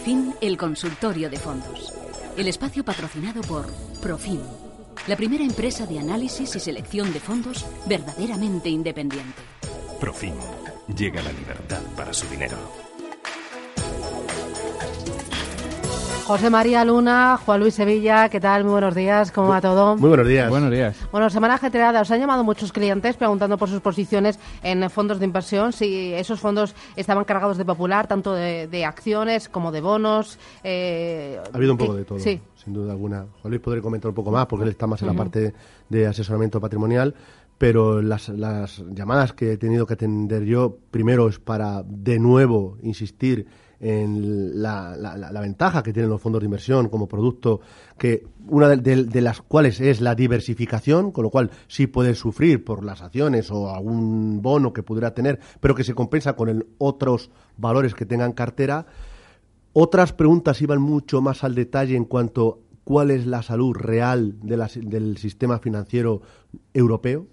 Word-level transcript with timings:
fin, 0.00 0.34
el 0.40 0.56
consultorio 0.56 1.30
de 1.30 1.38
fondos. 1.38 1.92
El 2.36 2.48
espacio 2.48 2.84
patrocinado 2.84 3.42
por 3.42 3.66
Profim, 4.00 4.40
la 5.06 5.16
primera 5.16 5.44
empresa 5.44 5.86
de 5.86 5.98
análisis 5.98 6.56
y 6.56 6.60
selección 6.60 7.12
de 7.12 7.20
fondos 7.20 7.66
verdaderamente 7.86 8.68
independiente. 8.68 9.42
Profim. 10.00 10.34
Llega 10.96 11.22
la 11.22 11.32
libertad 11.32 11.82
para 11.96 12.12
su 12.12 12.26
dinero. 12.28 12.56
José 16.30 16.48
María 16.48 16.84
Luna, 16.84 17.36
Juan 17.44 17.58
Luis 17.58 17.74
Sevilla, 17.74 18.28
¿qué 18.28 18.38
tal? 18.38 18.62
Muy 18.62 18.70
buenos 18.70 18.94
días, 18.94 19.32
¿cómo 19.32 19.48
va 19.48 19.60
todo? 19.60 19.96
Muy 19.96 20.10
buenos 20.10 20.28
días. 20.28 20.48
Buenos 20.48 20.70
días. 20.70 20.96
Bueno, 21.10 21.28
semana 21.28 21.54
ajetreada. 21.54 22.02
Os 22.02 22.10
han 22.12 22.20
llamado 22.20 22.44
muchos 22.44 22.70
clientes 22.70 23.16
preguntando 23.16 23.58
por 23.58 23.68
sus 23.68 23.80
posiciones 23.80 24.38
en 24.62 24.88
fondos 24.90 25.18
de 25.18 25.24
inversión, 25.24 25.72
si 25.72 26.14
esos 26.14 26.38
fondos 26.38 26.76
estaban 26.94 27.24
cargados 27.24 27.58
de 27.58 27.64
popular, 27.64 28.06
tanto 28.06 28.32
de, 28.32 28.68
de 28.68 28.84
acciones 28.84 29.48
como 29.48 29.72
de 29.72 29.80
bonos. 29.80 30.38
Eh, 30.62 31.40
ha 31.52 31.56
habido 31.56 31.72
un 31.72 31.78
poco 31.78 31.94
de 31.96 32.04
todo, 32.04 32.20
sí. 32.20 32.40
sin 32.54 32.74
duda 32.74 32.92
alguna. 32.92 33.26
Juan 33.42 33.50
Luis 33.50 33.60
podría 33.60 33.82
comentar 33.82 34.10
un 34.10 34.14
poco 34.14 34.30
más 34.30 34.46
porque 34.46 34.62
él 34.62 34.70
está 34.70 34.86
más 34.86 35.02
en 35.02 35.08
la 35.08 35.14
parte 35.14 35.52
de 35.88 36.06
asesoramiento 36.06 36.60
patrimonial 36.60 37.12
pero 37.58 38.00
las, 38.00 38.30
las, 38.30 38.82
llamadas 38.94 39.34
que 39.34 39.52
he 39.52 39.56
tenido 39.58 39.84
que 39.84 39.92
atender 39.92 40.44
yo, 40.44 40.78
primero 40.90 41.28
es 41.28 41.38
para 41.38 41.82
de 41.82 42.18
nuevo 42.18 42.78
insistir 42.82 43.46
en 43.80 44.60
la, 44.62 44.94
la, 44.96 45.40
ventaja 45.40 45.82
que 45.82 45.92
tienen 45.92 46.10
los 46.10 46.20
fondos 46.20 46.40
de 46.40 46.44
inversión 46.44 46.90
como 46.90 47.08
producto, 47.08 47.60
que 47.96 48.26
una 48.46 48.68
de, 48.68 49.20
las 49.22 49.40
cuales 49.40 49.80
es 49.80 50.02
la 50.02 50.14
diversificación, 50.14 51.12
con 51.12 51.24
lo 51.24 51.30
cual 51.30 51.50
sí 51.66 51.86
puede 51.86 52.14
sufrir 52.14 52.62
por 52.62 52.84
las 52.84 53.00
acciones 53.00 53.50
o 53.50 53.74
algún 53.74 54.42
bono 54.42 54.74
que 54.74 54.82
pudiera 54.82 55.14
tener, 55.14 55.40
pero 55.60 55.74
que 55.74 55.84
se 55.84 55.94
compensa 55.94 56.34
con 56.34 56.50
el, 56.50 56.66
otros 56.76 57.30
valores 57.56 57.94
que 57.94 58.04
tengan 58.04 58.32
cartera. 58.32 58.86
Otras 59.72 60.12
preguntas 60.12 60.60
iban 60.60 60.82
mucho 60.82 61.22
más 61.22 61.42
al 61.42 61.54
detalle 61.54 61.96
en 61.96 62.04
cuanto 62.04 62.60
cuál 62.84 63.10
es 63.10 63.26
la 63.26 63.42
salud 63.42 63.74
real 63.74 64.34
del 64.42 65.16
sistema 65.16 65.58
financiero 65.58 66.20
europeo, 66.74 67.28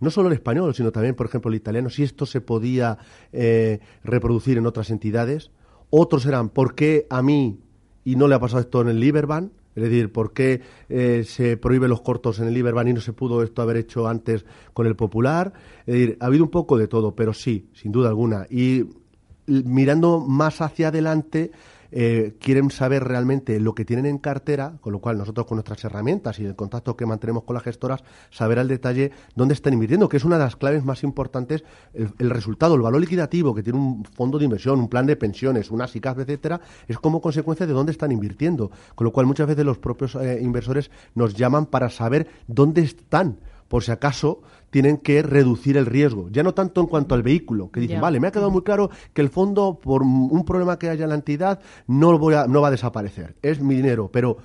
no 0.00 0.10
solo 0.10 0.28
el 0.28 0.34
español, 0.34 0.74
sino 0.74 0.90
también, 0.92 1.14
por 1.14 1.26
ejemplo, 1.26 1.50
el 1.50 1.56
italiano, 1.56 1.88
si 1.88 2.02
esto 2.02 2.26
se 2.26 2.40
podía 2.40 2.98
eh, 3.32 3.80
reproducir 4.02 4.58
en 4.58 4.66
otras 4.66 4.90
entidades. 4.90 5.50
Otros 5.96 6.26
eran, 6.26 6.48
¿por 6.48 6.74
qué 6.74 7.06
a 7.08 7.22
mí 7.22 7.60
y 8.04 8.16
no 8.16 8.26
le 8.26 8.34
ha 8.34 8.40
pasado 8.40 8.60
esto 8.60 8.80
en 8.80 8.88
el 8.88 8.98
Liberbank? 8.98 9.52
Es 9.76 9.84
decir, 9.84 10.10
¿por 10.10 10.32
qué 10.32 10.60
eh, 10.88 11.22
se 11.24 11.56
prohíben 11.56 11.88
los 11.88 12.00
cortos 12.00 12.40
en 12.40 12.48
el 12.48 12.54
Liberbank 12.54 12.88
y 12.88 12.94
no 12.94 13.00
se 13.00 13.12
pudo 13.12 13.44
esto 13.44 13.62
haber 13.62 13.76
hecho 13.76 14.08
antes 14.08 14.44
con 14.72 14.88
el 14.88 14.96
Popular? 14.96 15.52
Es 15.86 15.94
decir, 15.94 16.16
ha 16.18 16.26
habido 16.26 16.42
un 16.42 16.50
poco 16.50 16.78
de 16.78 16.88
todo, 16.88 17.14
pero 17.14 17.32
sí, 17.32 17.68
sin 17.74 17.92
duda 17.92 18.08
alguna. 18.08 18.44
Y 18.50 18.86
mirando 19.46 20.18
más 20.18 20.60
hacia 20.62 20.88
adelante, 20.88 21.52
eh, 21.96 22.34
quieren 22.40 22.72
saber 22.72 23.04
realmente 23.04 23.60
lo 23.60 23.72
que 23.76 23.84
tienen 23.84 24.06
en 24.06 24.18
cartera, 24.18 24.78
con 24.80 24.92
lo 24.92 24.98
cual 24.98 25.16
nosotros 25.16 25.46
con 25.46 25.54
nuestras 25.54 25.84
herramientas 25.84 26.40
y 26.40 26.44
el 26.44 26.56
contacto 26.56 26.96
que 26.96 27.06
mantenemos 27.06 27.44
con 27.44 27.54
las 27.54 27.62
gestoras, 27.62 28.02
saber 28.30 28.58
al 28.58 28.66
detalle 28.66 29.12
dónde 29.36 29.54
están 29.54 29.74
invirtiendo, 29.74 30.08
que 30.08 30.16
es 30.16 30.24
una 30.24 30.36
de 30.36 30.42
las 30.42 30.56
claves 30.56 30.84
más 30.84 31.04
importantes, 31.04 31.62
el, 31.92 32.30
resultado, 32.30 32.74
el 32.74 32.80
valor 32.80 33.00
liquidativo 33.00 33.54
que 33.54 33.62
tiene 33.62 33.78
un 33.78 34.04
fondo 34.04 34.38
de 34.38 34.44
inversión, 34.44 34.80
un 34.80 34.88
plan 34.88 35.06
de 35.06 35.14
pensiones, 35.14 35.70
una 35.70 35.86
SICAF, 35.86 36.18
etcétera, 36.18 36.60
es 36.88 36.98
como 36.98 37.20
consecuencia 37.20 37.64
de 37.64 37.72
dónde 37.72 37.92
están 37.92 38.10
invirtiendo. 38.10 38.72
Con 38.96 39.04
lo 39.04 39.12
cual 39.12 39.26
muchas 39.26 39.46
veces 39.46 39.64
los 39.64 39.78
propios 39.78 40.16
eh, 40.16 40.40
inversores 40.42 40.90
nos 41.14 41.34
llaman 41.34 41.66
para 41.66 41.90
saber 41.90 42.26
dónde 42.48 42.82
están 42.82 43.38
por 43.74 43.82
si 43.82 43.90
acaso 43.90 44.40
tienen 44.70 44.98
que 44.98 45.20
reducir 45.20 45.76
el 45.76 45.86
riesgo. 45.86 46.28
Ya 46.30 46.44
no 46.44 46.54
tanto 46.54 46.80
en 46.80 46.86
cuanto 46.86 47.16
al 47.16 47.24
vehículo, 47.24 47.72
que 47.72 47.80
dicen, 47.80 48.00
vale, 48.00 48.20
me 48.20 48.28
ha 48.28 48.30
quedado 48.30 48.52
muy 48.52 48.62
claro 48.62 48.88
que 49.12 49.20
el 49.20 49.30
fondo, 49.30 49.80
por 49.82 50.02
un 50.02 50.44
problema 50.44 50.78
que 50.78 50.90
haya 50.90 51.02
en 51.02 51.08
la 51.08 51.16
entidad, 51.16 51.58
no, 51.88 52.16
voy 52.16 52.34
a, 52.34 52.46
no 52.46 52.60
va 52.60 52.68
a 52.68 52.70
desaparecer. 52.70 53.34
Es 53.42 53.60
mi 53.60 53.74
dinero, 53.74 54.10
pero 54.12 54.36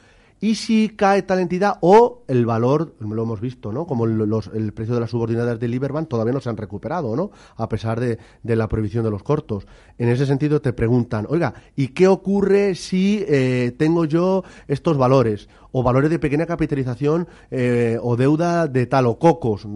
y 0.42 0.56
si 0.56 0.90
cae 0.90 1.24
tal 1.24 1.40
entidad 1.40 1.78
o 1.82 2.24
el 2.28 2.46
valor, 2.46 2.96
lo 3.00 3.24
hemos 3.24 3.42
visto, 3.42 3.72
¿no? 3.72 3.86
Como 3.86 4.06
el 4.06 4.74
precio 4.74 4.96
de 4.96 5.02
las 5.02 5.10
subordinadas 5.10 5.60
de 5.60 5.68
Liberbank 5.68 6.08
todavía 6.08 6.34
no 6.34 6.40
se 6.40 6.50
han 6.50 6.58
recuperado, 6.58 7.16
¿no? 7.16 7.32
A 7.58 7.68
pesar 7.68 8.00
de, 8.00 8.18
la 8.44 8.70
prohibición 8.70 9.04
de 9.04 9.12
los 9.12 9.24
cortos. 9.24 9.68
En 9.98 10.10
ese 10.10 10.26
sentido 10.26 10.62
te 10.62 10.74
preguntan, 10.74 11.26
oiga, 11.30 11.54
¿y 11.76 11.90
qué 11.90 12.08
ocurre 12.08 12.76
si 12.76 13.24
eh, 13.28 13.74
tengo 13.78 14.06
yo 14.06 14.44
estos 14.68 14.98
valores? 14.98 15.50
O 15.72 15.84
valores 15.84 16.10
de 16.10 16.20
pequeña 16.20 16.46
capitalización 16.46 17.28
eh, 17.52 17.98
o 18.02 18.16
deuda 18.16 18.68
de 18.68 18.86
tal 18.86 19.08
o 19.08 19.20
cocos. 19.20 19.68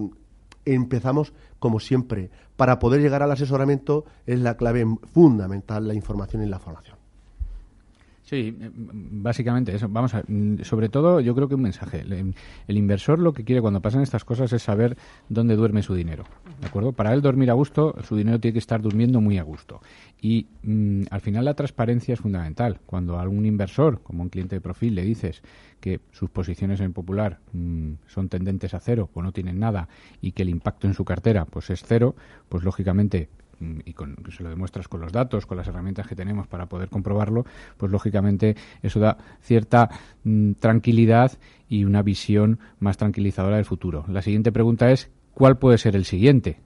Empezamos 0.66 1.34
como 1.59 1.80
siempre. 1.80 2.31
Para 2.56 2.80
poder 2.80 3.01
llegar 3.01 3.22
al 3.22 3.31
asesoramiento 3.31 4.06
es 4.25 4.40
la 4.40 4.56
clave 4.56 4.85
fundamental 5.12 5.88
la 5.88 5.94
información 5.94 6.44
y 6.44 6.47
la 6.47 6.59
formación. 6.59 7.03
Sí, 8.24 8.56
eh, 8.60 8.72
básicamente 8.74 9.76
eso. 9.76 9.90
Vamos 9.90 10.14
a, 10.14 10.24
mm, 10.26 10.64
sobre 10.64 10.88
todo, 10.90 11.20
yo 11.20 11.36
creo 11.36 11.50
que 11.50 11.56
un 11.56 11.62
mensaje. 11.62 12.02
El, 12.02 12.78
inversor 12.78 13.20
lo 13.20 13.34
que 13.34 13.44
quiere 13.44 13.62
cuando 13.62 13.82
pasan 13.82 14.02
estas 14.02 14.24
cosas 14.24 14.52
es 14.54 14.64
saber 14.64 14.98
dónde 15.28 15.56
duerme 15.56 15.84
su 15.84 15.94
dinero. 15.94 16.24
¿De 16.62 16.68
acuerdo? 16.68 16.94
Para 16.94 17.14
él 17.14 17.22
dormir 17.22 17.50
a 17.50 17.54
gusto, 17.54 17.96
su 18.04 18.16
dinero 18.16 18.40
tiene 18.40 18.54
que 18.54 18.60
estar 18.60 18.82
durmiendo 18.82 19.20
muy 19.20 19.38
a 19.38 19.44
gusto. 19.44 19.82
Y 20.22 20.48
mm, 20.64 21.04
al 21.12 21.20
final 21.20 21.46
la 21.46 21.54
transparencia 21.54 22.14
es 22.14 22.22
fundamental. 22.22 22.80
Cuando 22.86 23.18
a 23.18 23.22
algún 23.22 23.46
inversor, 23.46 24.02
como 24.02 24.24
un 24.24 24.30
cliente 24.30 24.56
de 24.56 24.62
perfil, 24.62 24.96
le 24.96 25.04
dices 25.04 25.44
que 25.82 26.00
sus 26.12 26.30
posiciones 26.30 26.80
en 26.80 26.94
Popular 26.94 27.40
mm, 27.52 27.94
son 28.08 28.30
tendentes 28.30 28.74
a 28.74 28.80
cero 28.80 29.10
o 29.14 29.22
no 29.22 29.34
tienen 29.34 29.60
nada 29.60 29.90
y 30.22 30.32
que 30.32 30.44
el 30.44 30.50
impacto 30.50 30.88
en 30.88 30.94
su 30.94 31.04
cartera 31.04 31.44
pues 31.44 31.70
es 31.70 31.84
cero, 31.86 32.16
pues 32.48 32.64
lógicamente 32.64 33.28
y 33.85 33.94
con, 33.94 34.16
se 34.35 34.44
lo 34.44 34.50
demuestras 34.50 34.88
con 34.88 35.01
los 35.01 35.12
datos, 35.12 35.46
con 35.46 35.57
las 35.57 35.68
herramientas 35.68 36.07
que 36.07 36.16
tenemos 36.16 36.47
para 36.47 36.68
poder 36.68 36.90
comprobarlo, 36.90 37.46
pues 37.78 37.91
lógicamente 37.91 38.56
eso 38.81 39.00
da 39.00 39.18
cierta 39.41 39.90
mm, 40.24 40.53
tranquilidad 40.53 41.31
y 41.68 41.85
una 41.85 42.01
visión 42.01 42.59
más 42.79 42.97
tranquilizadora 42.97 43.57
del 43.57 43.66
futuro. 43.66 44.06
La 44.07 44.22
siguiente 44.22 44.51
pregunta 44.51 44.91
es, 44.91 45.09
¿cuál 45.34 45.57
puede 45.57 45.78
ser 45.78 45.96
el 45.96 46.06
siguiente? 46.06 46.59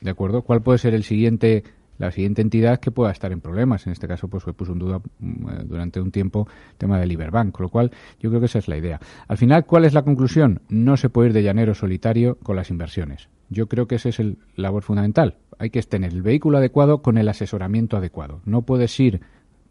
¿De 0.00 0.10
acuerdo? 0.10 0.42
¿Cuál 0.42 0.62
puede 0.62 0.78
ser 0.78 0.94
el 0.94 1.04
siguiente 1.04 1.64
la 1.98 2.10
siguiente 2.10 2.42
entidad 2.42 2.80
que 2.80 2.90
pueda 2.90 3.12
estar 3.12 3.32
en 3.32 3.40
problemas. 3.40 3.86
En 3.86 3.92
este 3.92 4.08
caso, 4.08 4.28
pues 4.28 4.44
se 4.44 4.52
puso 4.52 4.72
en 4.72 4.78
duda 4.78 5.00
mm, 5.18 5.48
eh, 5.48 5.64
durante 5.64 6.00
un 6.00 6.10
tiempo 6.10 6.48
el 6.72 6.76
tema 6.76 6.98
del 6.98 7.08
Liberbank, 7.08 7.52
con 7.52 7.64
lo 7.64 7.68
cual 7.68 7.90
yo 8.20 8.30
creo 8.30 8.40
que 8.40 8.46
esa 8.46 8.58
es 8.58 8.68
la 8.68 8.76
idea. 8.76 9.00
Al 9.28 9.38
final, 9.38 9.64
¿cuál 9.64 9.84
es 9.84 9.94
la 9.94 10.02
conclusión? 10.02 10.62
No 10.68 10.96
se 10.96 11.08
puede 11.08 11.28
ir 11.28 11.34
de 11.34 11.42
llanero 11.42 11.74
solitario 11.74 12.36
con 12.42 12.56
las 12.56 12.70
inversiones. 12.70 13.28
Yo 13.50 13.68
creo 13.68 13.86
que 13.86 13.96
ese 13.96 14.08
es 14.08 14.20
el 14.20 14.38
labor 14.56 14.82
fundamental. 14.82 15.36
Hay 15.58 15.70
que 15.70 15.82
tener 15.82 16.12
el 16.12 16.22
vehículo 16.22 16.58
adecuado 16.58 17.02
con 17.02 17.18
el 17.18 17.28
asesoramiento 17.28 17.96
adecuado. 17.96 18.40
No 18.44 18.62
puedes 18.62 18.98
ir 19.00 19.20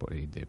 de, 0.09 0.47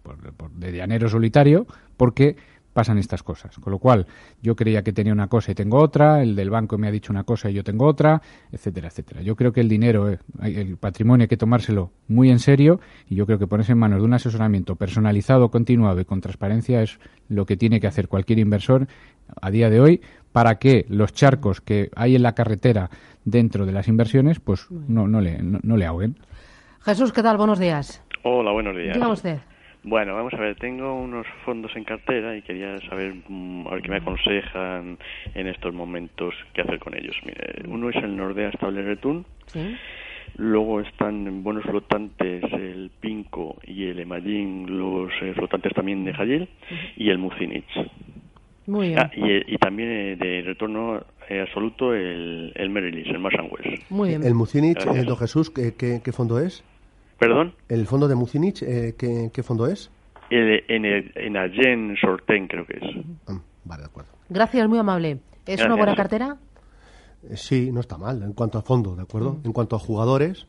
de 0.56 0.72
llanero 0.72 1.09
solitario 1.09 1.67
porque 1.97 2.37
pasan 2.75 2.99
estas 2.99 3.22
cosas. 3.22 3.56
Con 3.59 3.71
lo 3.71 3.78
cual, 3.78 4.06
yo 4.43 4.55
creía 4.55 4.83
que 4.83 4.93
tenía 4.93 5.15
una 5.15 5.28
cosa 5.28 5.53
y 5.53 5.55
tengo 5.55 5.78
otra, 5.78 6.23
el 6.23 6.37
del 6.37 6.50
banco 6.50 6.77
me 6.77 6.89
ha 6.89 6.91
dicho 6.91 7.12
una 7.12 7.25
cosa 7.25 7.49
y 7.49 7.55
yo 7.55 7.65
tengo 7.65 7.87
otra, 7.87 8.21
etcétera, 8.53 8.89
etcétera. 8.89 9.23
Yo 9.23 9.37
creo 9.37 9.53
que 9.53 9.61
el 9.61 9.69
dinero, 9.69 10.11
eh, 10.11 10.19
el 10.43 10.77
patrimonio 10.77 11.23
hay 11.23 11.29
que 11.29 11.37
tomárselo 11.38 11.93
muy 12.09 12.31
en 12.31 12.41
serio 12.41 12.81
y 13.09 13.14
yo 13.14 13.25
creo 13.25 13.38
que 13.38 13.47
ponerse 13.47 13.73
en 13.73 13.79
manos 13.79 14.00
de 14.00 14.05
un 14.05 14.12
asesoramiento 14.12 14.75
personalizado, 14.76 15.50
continuado 15.50 16.00
y 16.00 16.05
con 16.05 16.20
transparencia 16.20 16.82
es 16.82 16.99
lo 17.29 17.47
que 17.47 17.56
tiene 17.56 17.81
que 17.81 17.87
hacer 17.87 18.09
cualquier 18.09 18.41
inversor 18.41 18.88
a 19.41 19.50
día 19.50 19.70
de 19.70 19.81
hoy 19.81 20.00
para 20.32 20.56
que 20.56 20.85
los 20.88 21.12
charcos 21.12 21.61
que 21.61 21.91
hay 21.94 22.17
en 22.17 22.23
la 22.25 22.35
carretera 22.35 22.91
dentro 23.25 23.67
de 23.67 23.73
las 23.73 23.88
inversiones 23.88 24.41
pues 24.41 24.71
no, 24.71 25.09
no, 25.09 25.21
le, 25.21 25.38
no, 25.43 25.76
le 25.76 25.87
ahoguen. 25.87 26.17
Jesús, 26.82 27.12
¿qué 27.12 27.23
tal? 27.23 27.37
Buenos 27.37 27.59
días. 27.59 28.05
Hola, 28.23 28.53
buenos 28.53 28.76
días. 28.76 28.94
Dígame 28.94 29.12
usted. 29.12 29.38
Bueno, 29.82 30.15
vamos 30.15 30.32
a 30.32 30.38
ver, 30.38 30.56
tengo 30.56 30.99
unos 30.99 31.26
fondos 31.44 31.71
en 31.76 31.85
cartera 31.85 32.35
y 32.35 32.41
quería 32.41 32.79
saber 32.88 33.15
mm, 33.29 33.67
a 33.67 33.71
ver 33.73 33.82
qué 33.82 33.91
me 33.91 33.97
aconsejan 33.97 34.99
en 35.35 35.47
estos 35.47 35.75
momentos 35.75 36.35
qué 36.55 36.62
hacer 36.62 36.79
con 36.79 36.97
ellos. 36.97 37.15
Mire, 37.25 37.69
uno 37.69 37.91
es 37.91 37.97
el 37.97 38.17
Nordea 38.17 38.49
Estable 38.49 38.82
Return. 38.82 39.26
Luego 40.37 40.81
están 40.81 41.43
buenos 41.43 41.65
flotantes 41.65 42.43
el 42.53 42.91
Pinco 42.99 43.59
y 43.67 43.85
el 43.85 44.00
Emallín, 44.00 44.79
los 44.79 45.12
eh, 45.21 45.35
flotantes 45.35 45.75
también 45.75 46.05
de 46.05 46.15
Jayel, 46.15 46.49
y 46.97 47.11
el 47.11 47.19
Mucinich. 47.19 47.69
Muy 48.67 48.88
bien. 48.88 48.99
Ah, 48.99 49.11
y, 49.15 49.56
también 49.59 49.91
eh, 49.91 50.17
de 50.17 50.43
retorno 50.43 51.05
eh, 51.29 51.41
absoluto 51.41 51.94
el, 51.94 52.53
el 52.55 52.71
Merrill 52.71 53.06
el 53.06 53.23
West. 53.23 53.91
Muy 53.91 54.11
bien. 54.11 54.23
¿El 54.23 54.35
Mucinich, 54.35 54.85
eh, 54.87 55.05
don 55.05 55.17
Jesús, 55.17 55.50
¿qué, 55.50 55.75
¿qué, 55.75 56.12
fondo 56.12 56.38
es? 56.38 56.65
¿Perdón? 57.19 57.55
¿El 57.69 57.87
fondo 57.87 58.09
de 58.09 58.15
Mucinich, 58.15 58.62
eh, 58.62 58.94
¿qué, 58.99 59.31
¿qué, 59.32 59.43
fondo 59.43 59.67
es? 59.67 59.91
El, 60.31 60.65
en, 60.69 60.85
el, 60.85 61.12
en 61.15 61.37
Agen 61.37 61.97
Sorten, 62.00 62.47
creo 62.49 62.67
que 62.67 62.79
es. 62.79 63.05
Ah, 63.29 63.41
vale, 63.65 63.82
de 63.82 63.87
acuerdo. 63.87 64.11
Gracias, 64.29 64.69
muy 64.69 64.79
amable. 64.79 65.19
¿Es 65.47 65.65
una 65.65 65.76
buena 65.76 65.94
cartera? 65.94 66.37
Sí, 67.35 67.71
no 67.73 67.81
está 67.81 67.97
mal 67.97 68.23
en 68.23 68.32
cuanto 68.32 68.59
a 68.59 68.62
fondo, 68.62 68.97
¿de 68.97 69.03
acuerdo? 69.03 69.41
En 69.44 69.53
cuanto 69.53 69.76
a 69.76 69.79
jugadores, 69.79 70.47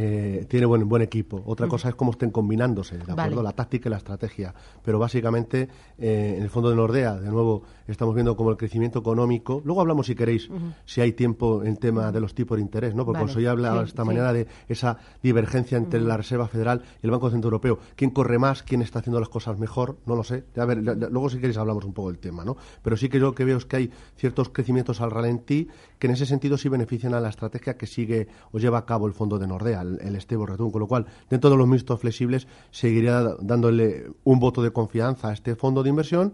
eh, 0.00 0.46
tiene 0.48 0.64
buen, 0.64 0.88
buen 0.88 1.02
equipo. 1.02 1.42
Otra 1.44 1.66
cosa 1.66 1.88
es 1.88 1.96
cómo 1.96 2.12
estén 2.12 2.30
combinándose, 2.30 2.98
¿de 2.98 3.12
acuerdo? 3.12 3.42
La 3.42 3.50
táctica 3.50 3.88
y 3.88 3.90
la 3.90 3.96
estrategia. 3.96 4.54
Pero 4.84 5.00
básicamente, 5.00 5.68
eh, 5.98 6.34
en 6.36 6.42
el 6.44 6.50
fondo 6.50 6.70
de 6.70 6.76
Nordea, 6.76 7.16
de 7.16 7.28
nuevo, 7.28 7.64
estamos 7.92 8.14
viendo 8.14 8.36
como 8.36 8.50
el 8.50 8.56
crecimiento 8.56 9.00
económico. 9.00 9.62
Luego 9.64 9.80
hablamos, 9.80 10.06
si 10.06 10.14
queréis, 10.14 10.48
si 10.84 11.00
hay 11.00 11.12
tiempo 11.12 11.64
en 11.64 11.76
tema 11.76 12.12
de 12.12 12.20
los 12.20 12.34
tipos 12.34 12.56
de 12.56 12.62
interés, 12.62 12.94
¿no? 12.94 13.04
Porque 13.04 13.24
vale. 13.24 13.42
ya 13.42 13.50
habla 13.50 13.82
esta 13.82 14.04
manera 14.04 14.32
de 14.32 14.46
esa 14.68 14.98
divergencia 15.22 15.78
entre 15.78 16.00
la 16.00 16.16
Reserva 16.16 16.48
Federal 16.48 16.82
y 17.02 17.06
el 17.06 17.10
Banco 17.10 17.30
Central 17.30 17.48
Europeo. 17.52 17.78
¿Quién 17.96 18.10
corre 18.10 18.38
más? 18.38 18.62
¿Quién 18.62 18.82
está 18.82 19.00
haciendo 19.00 19.20
las 19.20 19.28
cosas 19.28 19.58
mejor? 19.58 19.98
No 20.06 20.16
lo 20.16 20.24
sé. 20.24 20.44
A 20.56 20.64
ver, 20.64 20.78
luego, 20.82 21.28
si 21.30 21.38
queréis, 21.38 21.56
hablamos 21.56 21.84
un 21.84 21.92
poco 21.92 22.08
del 22.10 22.18
tema, 22.18 22.44
¿no? 22.44 22.56
Pero 22.82 22.96
sí 22.96 23.08
que 23.08 23.18
yo 23.18 23.26
lo 23.26 23.34
que 23.34 23.44
veo 23.44 23.56
es 23.56 23.64
que 23.64 23.76
hay 23.76 23.90
ciertos 24.16 24.50
crecimientos 24.50 25.00
al 25.00 25.10
ralentí 25.10 25.68
que 25.98 26.06
en 26.06 26.12
ese 26.12 26.26
sentido 26.26 26.56
sí 26.56 26.68
benefician 26.68 27.14
a 27.14 27.20
la 27.20 27.28
estrategia 27.28 27.76
que 27.76 27.86
sigue 27.86 28.28
o 28.52 28.58
lleva 28.58 28.78
a 28.78 28.86
cabo 28.86 29.06
el 29.06 29.12
fondo 29.12 29.38
de 29.38 29.46
Nordea 29.46 29.82
el, 29.82 30.16
Estebo 30.16 30.46
Return, 30.46 30.70
con 30.70 30.80
lo 30.80 30.86
cual, 30.86 31.06
dentro 31.28 31.50
de 31.50 31.56
los 31.56 31.66
mixtos 31.66 32.00
flexibles, 32.00 32.46
seguiría 32.70 33.22
dándole 33.40 34.10
un 34.24 34.38
voto 34.38 34.62
de 34.62 34.72
confianza 34.72 35.28
a 35.28 35.32
este 35.32 35.56
fondo 35.56 35.82
de 35.82 35.90
inversión, 35.90 36.32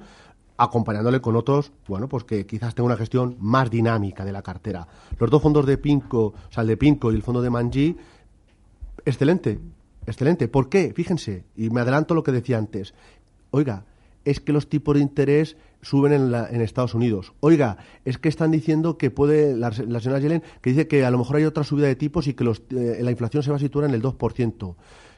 acompañándole 0.56 1.21
con 1.21 1.37
otros, 1.37 1.73
bueno, 1.89 2.09
pues 2.09 2.25
que 2.25 2.47
quizás 2.47 2.75
tenga 2.75 2.87
una 2.87 2.97
gestión 2.97 3.37
más 3.41 3.71
dinámica 3.71 4.25
de 4.25 4.33
la 4.33 4.43
cartera. 4.43 4.87
Los 5.19 5.31
dos 5.31 5.43
fondos 5.43 5.67
de 5.67 5.79
Pinco, 5.79 6.27
o 6.27 6.35
sea, 6.51 6.62
el 6.62 6.69
de 6.69 6.77
Pinco 6.77 7.12
y 7.12 7.17
el 7.17 7.23
fondo 7.23 7.43
de 7.43 7.51
Manji, 7.51 7.97
excelente, 9.05 9.59
excelente. 10.06 10.49
¿Por 10.49 10.69
qué? 10.69 10.93
Fíjense, 10.95 11.45
y 11.56 11.71
me 11.71 11.81
adelanto 11.81 12.15
lo 12.15 12.23
que 12.23 12.33
decía 12.33 12.59
antes. 12.59 12.95
Oiga, 13.51 13.85
es 14.25 14.41
que 14.41 14.53
los 14.53 14.69
tipos 14.69 14.95
de 14.95 15.03
interés 15.03 15.56
suben 15.83 16.12
en, 16.12 16.35
en, 16.35 16.61
Estados 16.61 16.95
Unidos. 16.95 17.35
Oiga, 17.41 17.77
es 18.05 18.19
que 18.19 18.29
están 18.29 18.51
diciendo 18.51 18.97
que 18.97 19.11
puede, 19.11 19.55
la, 19.56 19.71
la, 19.87 20.01
señora 20.01 20.21
Yellen, 20.21 20.43
que 20.62 20.71
dice 20.71 20.87
que 20.87 21.05
a 21.05 21.11
lo 21.11 21.19
mejor 21.19 21.37
hay 21.37 21.45
otra 21.45 21.62
subida 21.62 21.87
de 21.87 21.97
tipos 21.97 22.27
y 22.27 22.35
que 22.35 22.45
los, 22.45 22.62
eh, 22.71 23.01
la 23.03 23.11
inflación 23.11 23.43
se 23.43 23.51
va 23.51 23.56
a 23.56 23.61
situar 23.61 23.89
en 23.89 23.95
el 23.95 24.03
2%. 24.03 24.75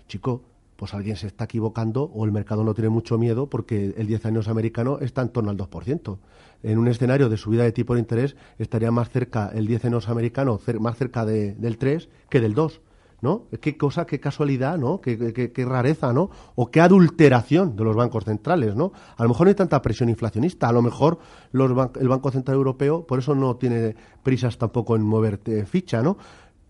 Chico, 0.08 0.42
pues 0.76 0.94
alguien 0.94 1.16
se 1.16 1.26
está 1.26 1.44
equivocando 1.44 2.04
o 2.04 2.24
el 2.24 2.32
mercado 2.32 2.64
no 2.64 2.74
tiene 2.74 2.90
mucho 2.90 3.18
miedo 3.18 3.48
porque 3.48 3.94
el 3.96 4.06
10 4.06 4.26
años 4.26 4.48
americano 4.48 4.98
está 5.00 5.22
en 5.22 5.30
torno 5.30 5.50
al 5.50 5.56
2%. 5.56 6.18
En 6.62 6.78
un 6.78 6.88
escenario 6.88 7.28
de 7.28 7.36
subida 7.36 7.64
de 7.64 7.72
tipo 7.72 7.94
de 7.94 8.00
interés 8.00 8.36
estaría 8.58 8.90
más 8.90 9.10
cerca 9.10 9.50
el 9.54 9.66
10 9.66 9.86
años 9.86 10.08
americano, 10.08 10.60
más 10.80 10.96
cerca 10.96 11.24
de, 11.24 11.54
del 11.54 11.78
3 11.78 12.08
que 12.28 12.40
del 12.40 12.54
2. 12.54 12.80
¿no? 13.22 13.46
Qué 13.60 13.76
cosa, 13.76 14.06
qué 14.06 14.20
casualidad, 14.20 14.78
¿no? 14.78 15.00
Qué, 15.00 15.64
rareza, 15.66 16.12
¿no? 16.12 16.30
O 16.54 16.70
qué 16.70 16.80
adulteración 16.80 17.74
de 17.74 17.84
los 17.84 17.96
bancos 17.96 18.24
centrales, 18.24 18.76
¿no? 18.76 18.92
A 19.16 19.22
lo 19.22 19.30
mejor 19.30 19.46
no 19.46 19.48
hay 19.48 19.54
tanta 19.54 19.80
presión 19.80 20.08
inflacionista, 20.08 20.68
a 20.68 20.72
lo 20.72 20.82
mejor 20.82 21.18
el 21.52 22.08
Banco 22.08 22.30
Central 22.30 22.56
Europeo 22.56 23.06
por 23.06 23.18
eso 23.18 23.34
no 23.34 23.56
tiene 23.56 23.96
prisas 24.22 24.58
tampoco 24.58 24.96
en 24.96 25.02
mover 25.02 25.40
ficha, 25.66 26.02
¿no? 26.02 26.18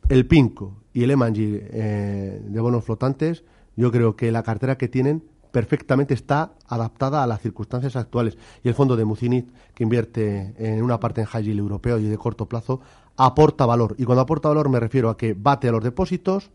El 0.09 0.27
PINCO 0.27 0.85
y 0.93 1.03
el 1.03 1.11
EMANGI 1.11 1.59
eh, 1.63 2.41
de 2.45 2.61
bonos 2.61 2.85
flotantes, 2.85 3.45
yo 3.77 3.93
creo 3.93 4.17
que 4.17 4.33
la 4.33 4.43
cartera 4.43 4.77
que 4.77 4.89
tienen 4.89 5.23
perfectamente 5.53 6.13
está 6.13 6.53
adaptada 6.67 7.23
a 7.23 7.27
las 7.27 7.41
circunstancias 7.41 7.97
actuales. 7.97 8.37
Y 8.63 8.69
el 8.69 8.75
fondo 8.75 8.97
de 8.97 9.05
Mucinit, 9.05 9.49
que 9.75 9.85
invierte 9.85 10.55
en 10.59 10.83
una 10.83 11.01
parte 11.01 11.23
en 11.23 11.27
high 11.27 11.45
yield 11.45 11.61
europeo 11.61 11.99
y 11.99 12.05
de 12.05 12.19
corto 12.19 12.47
plazo, 12.47 12.81
aporta 13.17 13.65
valor. 13.65 13.95
Y 13.99 14.05
cuando 14.05 14.23
aporta 14.23 14.49
valor 14.49 14.69
me 14.69 14.81
refiero 14.81 15.09
a 15.09 15.17
que 15.17 15.35
bate 15.35 15.69
a 15.69 15.73
los 15.73 15.83
depósitos 15.83 16.51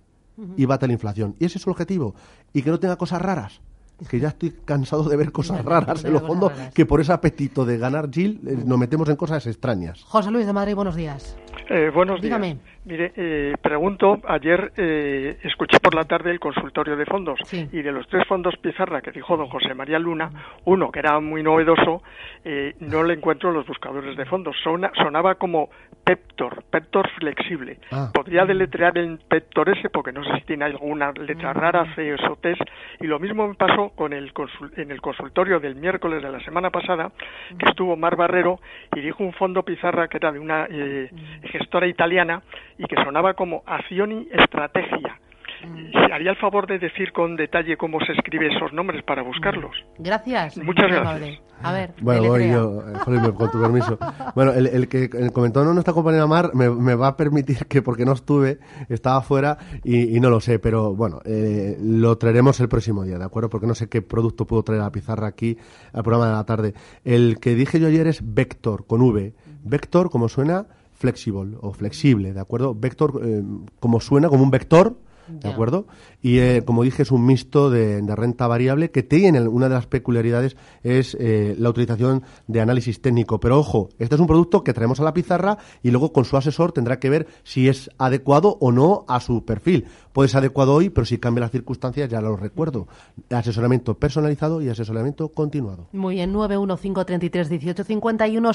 y 0.55 0.65
bate 0.65 0.85
a 0.85 0.87
la 0.87 0.93
inflación. 0.93 1.35
Y 1.39 1.45
ese 1.45 1.57
es 1.57 1.63
su 1.63 1.71
objetivo. 1.71 2.13
Y 2.53 2.61
que 2.61 2.69
no 2.69 2.79
tenga 2.79 2.95
cosas 2.95 3.21
raras. 3.21 3.61
Que 4.07 4.19
ya 4.19 4.29
estoy 4.29 4.51
cansado 4.65 5.03
de 5.03 5.15
ver 5.15 5.31
cosas 5.39 5.63
raras 5.63 6.03
en 6.03 6.13
los 6.13 6.23
fondos, 6.23 6.51
que 6.73 6.85
por 6.85 7.01
ese 7.01 7.11
apetito 7.11 7.65
de 7.65 7.77
ganar 7.77 8.09
yield 8.09 8.47
eh, 8.47 8.63
nos 8.65 8.77
metemos 8.77 9.09
en 9.09 9.15
cosas 9.15 9.45
extrañas. 9.47 10.03
José 10.03 10.31
Luis 10.31 10.45
de 10.45 10.53
Madrid, 10.53 10.75
buenos 10.75 10.95
días. 10.95 11.35
Eh, 11.69 11.89
buenos 11.93 12.21
Dígame. 12.21 12.47
días. 12.55 12.59
Mire, 12.83 13.11
eh, 13.15 13.53
pregunto, 13.61 14.19
ayer 14.27 14.71
eh, 14.75 15.37
escuché 15.43 15.79
por 15.79 15.93
la 15.93 16.03
tarde 16.05 16.31
el 16.31 16.39
consultorio 16.39 16.95
de 16.97 17.05
fondos 17.05 17.39
Sí. 17.45 17.69
y 17.71 17.81
de 17.83 17.91
los 17.91 18.07
tres 18.07 18.25
fondos 18.27 18.57
pizarra 18.57 19.01
que 19.01 19.11
dijo 19.11 19.37
don 19.37 19.47
José 19.49 19.75
María 19.75 19.99
Luna, 19.99 20.31
uno 20.65 20.91
que 20.91 20.97
era 20.99 21.19
muy 21.19 21.43
novedoso, 21.43 22.01
eh, 22.43 22.73
no 22.79 23.03
le 23.03 23.13
encuentro 23.13 23.49
en 23.49 23.55
los 23.55 23.67
buscadores 23.67 24.17
de 24.17 24.25
fondos. 24.25 24.55
Sona- 24.63 24.91
sonaba 24.95 25.35
como 25.35 25.69
Peptor, 26.03 26.63
Peptor 26.71 27.07
flexible. 27.19 27.77
Ah. 27.91 28.09
Podría 28.11 28.45
deletrear 28.45 28.97
el 28.97 29.19
Peptor 29.29 29.69
ese 29.69 29.89
porque 29.89 30.11
no 30.11 30.23
sé 30.23 30.33
si 30.39 30.41
tiene 30.45 30.65
alguna 30.65 31.11
letra 31.11 31.53
rara, 31.53 31.93
C 31.95 32.13
o 32.15 32.35
T. 32.37 32.55
Y 32.99 33.05
lo 33.07 33.19
mismo 33.19 33.47
me 33.47 33.53
pasó 33.53 33.89
con 33.89 34.11
el 34.11 34.33
consul- 34.33 34.73
en 34.77 34.89
el 34.89 35.01
consultorio 35.01 35.59
del 35.59 35.75
miércoles 35.75 36.23
de 36.23 36.31
la 36.31 36.39
semana 36.39 36.71
pasada, 36.71 37.11
que 37.59 37.69
estuvo 37.69 37.95
Mar 37.95 38.15
Barrero 38.15 38.59
y 38.95 39.01
dijo 39.01 39.23
un 39.23 39.33
fondo 39.33 39.61
pizarra 39.63 40.07
que 40.07 40.17
era 40.17 40.31
de 40.31 40.39
una 40.39 40.65
eh, 40.69 41.09
gestora 41.43 41.87
italiana 41.87 42.41
y 42.77 42.85
que 42.85 42.95
sonaba 43.03 43.33
como 43.33 43.63
Accioni 43.65 44.27
Estrategia. 44.31 45.19
¿Se 45.91 46.11
haría 46.11 46.31
el 46.31 46.37
favor 46.37 46.65
de 46.65 46.79
decir 46.79 47.11
con 47.11 47.35
detalle 47.35 47.77
cómo 47.77 47.99
se 48.03 48.13
escribe 48.13 48.47
esos 48.47 48.73
nombres 48.73 49.03
para 49.03 49.21
buscarlos? 49.21 49.75
Gracias. 49.99 50.57
Muchas 50.57 50.87
gracias. 50.87 51.39
A 51.61 51.71
ver, 51.71 51.93
Bueno, 52.01 52.29
voy 52.29 52.49
yo, 52.49 52.81
eh, 52.81 53.33
con 53.37 53.51
tu 53.51 53.61
permiso. 53.61 53.99
Bueno, 54.33 54.51
el, 54.53 54.65
el 54.65 54.87
que 54.87 55.07
comentó 55.31 55.63
no 55.63 55.73
nuestra 55.73 55.93
compañera 55.93 56.25
Mar 56.25 56.49
me, 56.55 56.71
me 56.71 56.95
va 56.95 57.09
a 57.09 57.17
permitir 57.17 57.67
que, 57.67 57.83
porque 57.83 58.03
no 58.03 58.13
estuve, 58.13 58.57
estaba 58.89 59.21
fuera 59.21 59.59
y, 59.83 60.17
y 60.17 60.19
no 60.19 60.31
lo 60.31 60.39
sé, 60.39 60.57
pero 60.57 60.95
bueno, 60.95 61.19
eh, 61.25 61.77
lo 61.79 62.17
traeremos 62.17 62.59
el 62.59 62.67
próximo 62.67 63.03
día, 63.03 63.19
¿de 63.19 63.25
acuerdo? 63.25 63.49
Porque 63.51 63.67
no 63.67 63.75
sé 63.75 63.87
qué 63.87 64.01
producto 64.01 64.47
puedo 64.47 64.63
traer 64.63 64.81
a 64.81 64.85
la 64.85 64.91
pizarra 64.91 65.27
aquí 65.27 65.55
al 65.93 66.01
programa 66.01 66.25
de 66.31 66.33
la 66.33 66.45
tarde. 66.45 66.73
El 67.05 67.39
que 67.39 67.53
dije 67.53 67.79
yo 67.79 67.87
ayer 67.87 68.07
es 68.07 68.33
Vector, 68.33 68.87
con 68.87 69.01
V. 69.01 69.33
Vector, 69.63 70.09
como 70.09 70.27
suena, 70.27 70.65
flexible 71.01 71.57
o 71.59 71.73
flexible, 71.73 72.33
¿de 72.33 72.39
acuerdo? 72.39 72.75
Vector, 72.75 73.19
eh, 73.23 73.43
como 73.79 73.99
suena, 73.99 74.29
como 74.29 74.43
un 74.43 74.51
vector. 74.51 74.95
¿De 75.27 75.47
acuerdo? 75.47 75.87
Y 76.21 76.39
eh, 76.39 76.63
como 76.65 76.83
dije, 76.83 77.03
es 77.03 77.11
un 77.11 77.25
mixto 77.25 77.69
de, 77.69 78.01
de 78.01 78.15
renta 78.17 78.47
variable 78.47 78.91
que 78.91 79.01
tiene 79.01 79.39
una 79.47 79.69
de 79.69 79.75
las 79.75 79.87
peculiaridades 79.87 80.57
es 80.83 81.15
eh, 81.21 81.55
la 81.57 81.69
utilización 81.69 82.23
de 82.47 82.59
análisis 82.59 83.01
técnico. 83.01 83.39
Pero 83.39 83.57
ojo, 83.57 83.87
este 83.97 84.15
es 84.15 84.21
un 84.21 84.27
producto 84.27 84.61
que 84.61 84.73
traemos 84.73 84.99
a 84.99 85.03
la 85.03 85.13
pizarra 85.13 85.57
y 85.83 85.91
luego 85.91 86.11
con 86.11 86.25
su 86.25 86.35
asesor 86.35 86.73
tendrá 86.73 86.99
que 86.99 87.09
ver 87.09 87.27
si 87.43 87.69
es 87.69 87.89
adecuado 87.97 88.57
o 88.59 88.73
no 88.73 89.05
a 89.07 89.21
su 89.21 89.45
perfil. 89.45 89.85
Puede 90.13 90.29
ser 90.29 90.39
adecuado 90.39 90.73
hoy, 90.73 90.89
pero 90.89 91.05
si 91.05 91.17
cambia 91.17 91.41
las 91.41 91.51
circunstancias, 91.51 92.09
ya 92.09 92.21
lo 92.21 92.35
recuerdo. 92.35 92.87
Asesoramiento 93.29 93.93
personalizado 93.95 94.61
y 94.61 94.69
asesoramiento 94.69 95.29
continuado. 95.29 95.87
Muy 95.93 96.15
bien, 96.15 96.33
915331851 96.33 98.53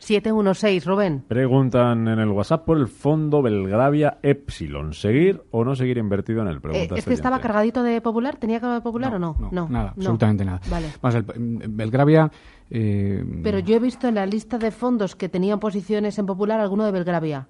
609224716. 0.00 0.84
Rubén. 0.84 1.24
Preguntan 1.28 2.08
en 2.08 2.18
el 2.18 2.28
WhatsApp 2.30 2.64
por 2.64 2.78
el 2.78 2.88
fondo 2.88 3.42
Belgravia 3.42 4.18
Epsilon. 4.22 4.94
¿Seguir 4.94 5.42
o 5.50 5.64
no 5.64 5.74
seguir 5.74 5.98
invertido 5.98 6.42
en 6.42 6.48
él? 6.48 6.60
Eh, 6.72 6.88
¿Este 6.96 7.14
estaba 7.14 7.40
cargadito 7.40 7.82
de 7.82 8.00
popular? 8.00 8.36
¿Tenía 8.36 8.60
cara 8.60 8.74
de 8.74 8.80
popular 8.80 9.14
o 9.14 9.18
no? 9.18 9.36
No, 9.50 9.68
nada, 9.68 9.92
no. 9.96 9.96
absolutamente 9.96 10.44
nada. 10.44 10.60
Vale. 10.70 10.86
El, 11.18 11.24
Belgravia. 11.68 12.30
eh, 12.70 13.24
Pero 13.42 13.58
yo 13.58 13.76
he 13.76 13.80
visto 13.80 14.08
en 14.08 14.14
la 14.16 14.26
lista 14.26 14.58
de 14.58 14.70
fondos 14.70 15.16
que 15.16 15.28
tenían 15.28 15.60
posiciones 15.60 16.18
en 16.18 16.26
popular 16.26 16.60
alguno 16.60 16.84
de 16.84 16.92
Belgravia. 16.92 17.48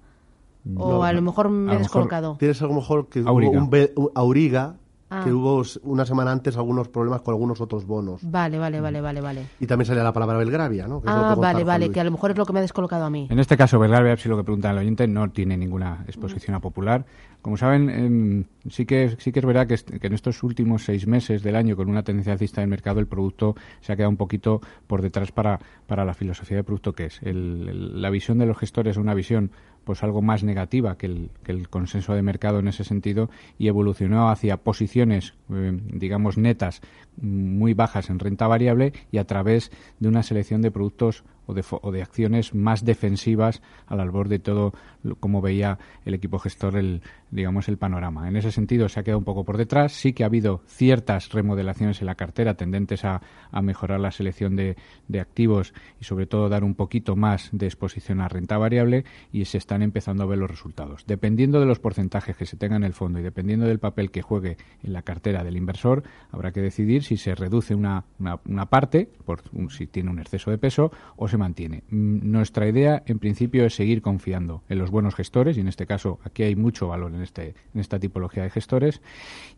O 0.75 0.89
No, 0.91 1.03
a 1.03 1.13
lo 1.13 1.21
mejor 1.21 1.49
me 1.49 1.73
he 1.73 1.77
descolocado. 1.77 2.35
Tienes 2.39 2.61
a 2.61 2.67
lo 2.67 2.73
mejor 2.73 3.07
que 3.09 3.23
Auriga. 3.25 3.51
hubo 3.51 3.59
un, 3.59 3.69
be- 3.69 3.93
un 3.95 4.09
Auriga, 4.15 4.75
Ah. 5.13 5.23
que 5.25 5.33
hubo 5.33 5.61
una 5.83 6.05
semana 6.05 6.31
antes 6.31 6.55
algunos 6.55 6.87
problemas 6.87 7.21
con 7.21 7.33
algunos 7.33 7.59
otros 7.59 7.85
bonos. 7.85 8.21
Vale, 8.23 8.57
vale, 8.57 8.79
vale, 8.79 9.01
vale, 9.01 9.19
vale. 9.19 9.45
Y 9.59 9.67
también 9.67 9.85
salía 9.85 10.03
la 10.03 10.13
palabra 10.13 10.37
Belgravia, 10.37 10.87
¿no? 10.87 11.01
Que 11.01 11.09
es 11.09 11.13
lo 11.13 11.19
que 11.19 11.25
Ah, 11.27 11.35
vale, 11.35 11.63
vale, 11.65 11.85
Luis. 11.87 11.93
que 11.93 11.99
a 11.99 12.05
lo 12.05 12.11
mejor 12.11 12.31
es 12.31 12.37
lo 12.37 12.45
que 12.45 12.53
me 12.53 12.59
ha 12.59 12.61
descolocado 12.61 13.03
a 13.03 13.09
mí. 13.09 13.27
En 13.29 13.37
este 13.37 13.57
caso, 13.57 13.77
Belgravia 13.77 14.13
Epsilon, 14.13 14.37
lo 14.37 14.41
que 14.43 14.45
pregunta 14.45 14.71
el 14.71 14.77
oyente, 14.77 15.07
no 15.09 15.29
tiene 15.29 15.57
ninguna 15.57 16.05
exposición 16.07 16.55
a 16.55 16.61
popular. 16.61 17.05
Como 17.41 17.57
saben, 17.57 17.89
em, 17.89 18.43
sí, 18.69 18.85
que, 18.85 19.17
sí 19.19 19.33
que 19.33 19.39
es 19.39 19.45
verdad 19.45 19.67
que, 19.67 19.73
est- 19.73 19.89
que 19.89 20.07
en 20.07 20.13
estos 20.13 20.43
últimos 20.43 20.85
seis 20.85 21.05
meses 21.07 21.43
del 21.43 21.57
año, 21.57 21.75
con 21.75 21.89
una 21.89 22.03
tendencia 22.03 22.31
alcista 22.31 22.61
del 22.61 22.69
mercado, 22.69 23.01
el 23.01 23.07
producto 23.07 23.55
se 23.81 23.91
ha 23.91 23.97
quedado 23.97 24.11
un 24.11 24.17
poquito 24.17 24.61
por 24.87 25.01
detrás 25.01 25.33
para, 25.33 25.59
para 25.87 26.05
la 26.05 26.13
filosofía 26.13 26.55
de 26.55 26.63
producto 26.63 26.93
que 26.93 27.07
es. 27.07 27.19
El- 27.21 27.67
el- 27.67 28.01
la 28.01 28.09
visión 28.11 28.37
de 28.37 28.45
los 28.45 28.57
gestores 28.57 28.91
es 28.91 28.97
una 28.97 29.13
visión 29.13 29.51
pues 29.91 30.03
algo 30.03 30.21
más 30.21 30.41
negativa 30.41 30.97
que 30.97 31.05
el, 31.07 31.67
consenso 31.69 32.13
de 32.13 32.21
mercado 32.21 32.59
en 32.59 32.69
ese 32.69 32.85
sentido 32.85 33.29
y 33.59 33.67
evolucionó 33.67 34.29
hacia 34.29 34.55
posiciones, 34.55 35.33
eh, 35.49 35.77
digamos, 35.91 36.37
netas 36.37 36.79
muy 37.17 37.73
bajas 37.73 38.09
en 38.09 38.19
renta 38.19 38.47
variable 38.47 38.93
y 39.11 39.17
a 39.17 39.25
través 39.25 39.71
de 39.99 40.07
una 40.07 40.23
selección 40.23 40.61
de 40.61 40.71
productos 40.71 41.23
o 41.45 41.53
de, 41.53 41.63
o 41.69 41.91
de 41.91 42.01
acciones 42.01 42.53
más 42.53 42.85
defensivas 42.85 43.61
al 43.87 43.99
albor 43.99 44.29
de 44.29 44.39
todo 44.39 44.73
como 45.19 45.41
veía 45.41 45.79
el 46.05 46.13
equipo 46.13 46.39
gestor 46.39 46.77
el 46.77 47.01
digamos 47.31 47.69
el 47.69 47.77
panorama. 47.77 48.27
En 48.27 48.35
ese 48.35 48.51
sentido 48.51 48.89
se 48.89 48.99
ha 48.99 49.03
quedado 49.03 49.19
un 49.19 49.23
poco 49.23 49.43
por 49.43 49.57
detrás. 49.57 49.93
Sí 49.93 50.13
que 50.13 50.23
ha 50.23 50.27
habido 50.27 50.61
ciertas 50.67 51.31
remodelaciones 51.31 52.01
en 52.01 52.07
la 52.07 52.15
cartera 52.15 52.55
tendentes 52.55 53.05
a, 53.05 53.21
mejorar 53.61 53.99
la 53.99 54.11
selección 54.11 54.55
de, 54.55 54.75
activos 55.19 55.73
y 55.99 56.05
sobre 56.05 56.25
todo 56.25 56.49
dar 56.49 56.63
un 56.63 56.75
poquito 56.75 57.15
más 57.15 57.49
de 57.51 57.67
exposición 57.67 58.21
a 58.21 58.27
renta 58.27 58.57
variable 58.57 59.05
y 59.31 59.45
se 59.45 59.57
están 59.57 59.81
empezando 59.81 60.23
a 60.23 60.25
ver 60.25 60.39
los 60.39 60.49
resultados. 60.49 61.05
Dependiendo 61.07 61.59
de 61.59 61.65
los 61.65 61.79
porcentajes 61.79 62.35
que 62.35 62.45
se 62.45 62.57
tengan 62.57 62.83
en 62.83 62.87
el 62.87 62.93
fondo 62.93 63.19
y 63.19 63.23
dependiendo 63.23 63.65
del 63.65 63.79
papel 63.79 64.11
que 64.11 64.21
juegue 64.21 64.57
en 64.83 64.93
la 64.93 65.03
cartera 65.03 65.43
del 65.43 65.57
inversor, 65.57 66.03
habrá 66.31 66.51
que 66.51 66.61
decidir 66.61 67.03
si 67.17 67.17
se 67.17 67.35
reduce 67.35 67.75
una, 67.75 68.05
una, 68.19 68.65
parte, 68.67 69.09
por 69.25 69.41
si 69.69 69.85
tiene 69.87 70.11
un 70.11 70.19
exceso 70.19 70.49
de 70.49 70.57
peso, 70.57 70.91
o 71.17 71.27
se 71.27 71.37
mantiene. 71.37 71.83
Mm, 71.89 72.31
nuestra 72.31 72.67
idea, 72.69 73.03
en 73.05 73.19
principio, 73.19 73.65
es 73.65 73.75
seguir 73.75 74.01
confiando 74.01 74.63
en 74.69 74.79
los 74.79 74.91
buenos 74.91 75.15
gestores 75.15 75.57
y 75.57 75.59
en 75.59 75.67
este 75.67 75.85
caso 75.85 76.19
aquí 76.23 76.43
hay 76.43 76.55
mucho 76.55 76.87
valor 76.87 77.13
en, 77.13 77.21
este, 77.21 77.53
en 77.73 77.81
esta 77.81 77.99
tipología 77.99 78.43
de 78.43 78.49
gestores 78.49 79.01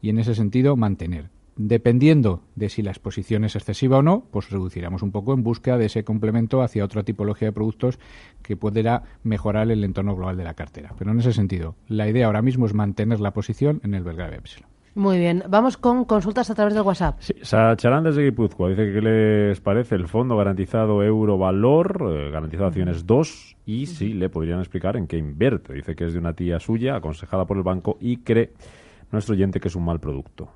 y 0.01 0.10
en 0.10 0.17
ese 0.17 0.33
sentido 0.33 0.75
mantener. 0.75 1.29
Dependiendo 1.55 2.41
de 2.55 2.69
si 2.69 2.81
la 2.81 2.89
exposición 2.89 3.43
es 3.43 3.55
excesiva 3.55 4.00
o 4.00 4.01
no, 4.01 4.25
pues 4.31 4.50
reduciremos 4.50 5.03
un 5.03 5.12
poco 5.12 5.36
en 5.36 5.43
búsqueda 5.43 5.77
de 5.77 5.86
ese 5.86 6.03
complemento 6.03 6.63
hacia 6.63 6.83
otra 6.83 7.03
tipología 7.03 7.50
de 7.50 7.51
productos 7.51 8.00
que 8.41 8.57
pudiera 8.57 9.03
mejorar 9.22 9.69
el 9.69 9.83
entorno 9.83 10.15
global 10.15 10.38
de 10.38 10.43
la 10.43 10.55
cartera. 10.55 10.95
Pero 10.98 11.12
en 11.12 11.19
ese 11.19 11.33
sentido, 11.33 11.75
la 11.88 12.10
idea 12.10 12.25
ahora 12.25 12.41
mismo 12.41 12.65
es 12.65 12.74
mantener 12.74 13.19
la 13.19 13.33
posición 13.33 13.79
en 13.83 13.93
el 13.93 14.03
Belgrave 14.03 14.38
Epsilon. 14.38 14.72
Muy 14.95 15.17
bien, 15.17 15.41
vamos 15.50 15.75
con 15.75 16.05
consultas 16.05 16.51
a 16.51 16.55
través 16.55 16.75
del 16.75 16.83
WhatsApp. 16.83 17.17
Sí, 17.19 17.33
Sacharán 17.41 18.03
desde 18.03 18.23
Guipúzcoa 18.23 18.69
dice 18.69 18.85
que 18.85 18.93
qué 18.93 19.01
les 19.01 19.59
parece 19.59 19.95
el 19.95 20.07
fondo 20.07 20.38
garantizado 20.38 21.01
Eurovalor, 21.01 22.12
eh, 22.12 22.29
garantizado 22.29 22.67
acciones 22.67 23.07
2, 23.07 23.57
y 23.65 23.88
si 23.88 24.13
le 24.13 24.29
podrían 24.29 24.59
explicar 24.59 24.95
en 24.95 25.07
qué 25.07 25.17
invierte. 25.17 25.73
Dice 25.73 25.95
que 25.95 26.05
es 26.05 26.13
de 26.13 26.19
una 26.19 26.33
tía 26.33 26.59
suya, 26.59 26.95
aconsejada 26.95 27.45
por 27.45 27.57
el 27.57 27.63
banco, 27.63 27.97
y 28.00 28.17
cree 28.17 28.53
nuestro 29.12 29.33
oyente 29.33 29.59
que 29.59 29.69
es 29.69 29.75
un 29.75 29.85
mal 29.85 30.00
producto. 30.00 30.50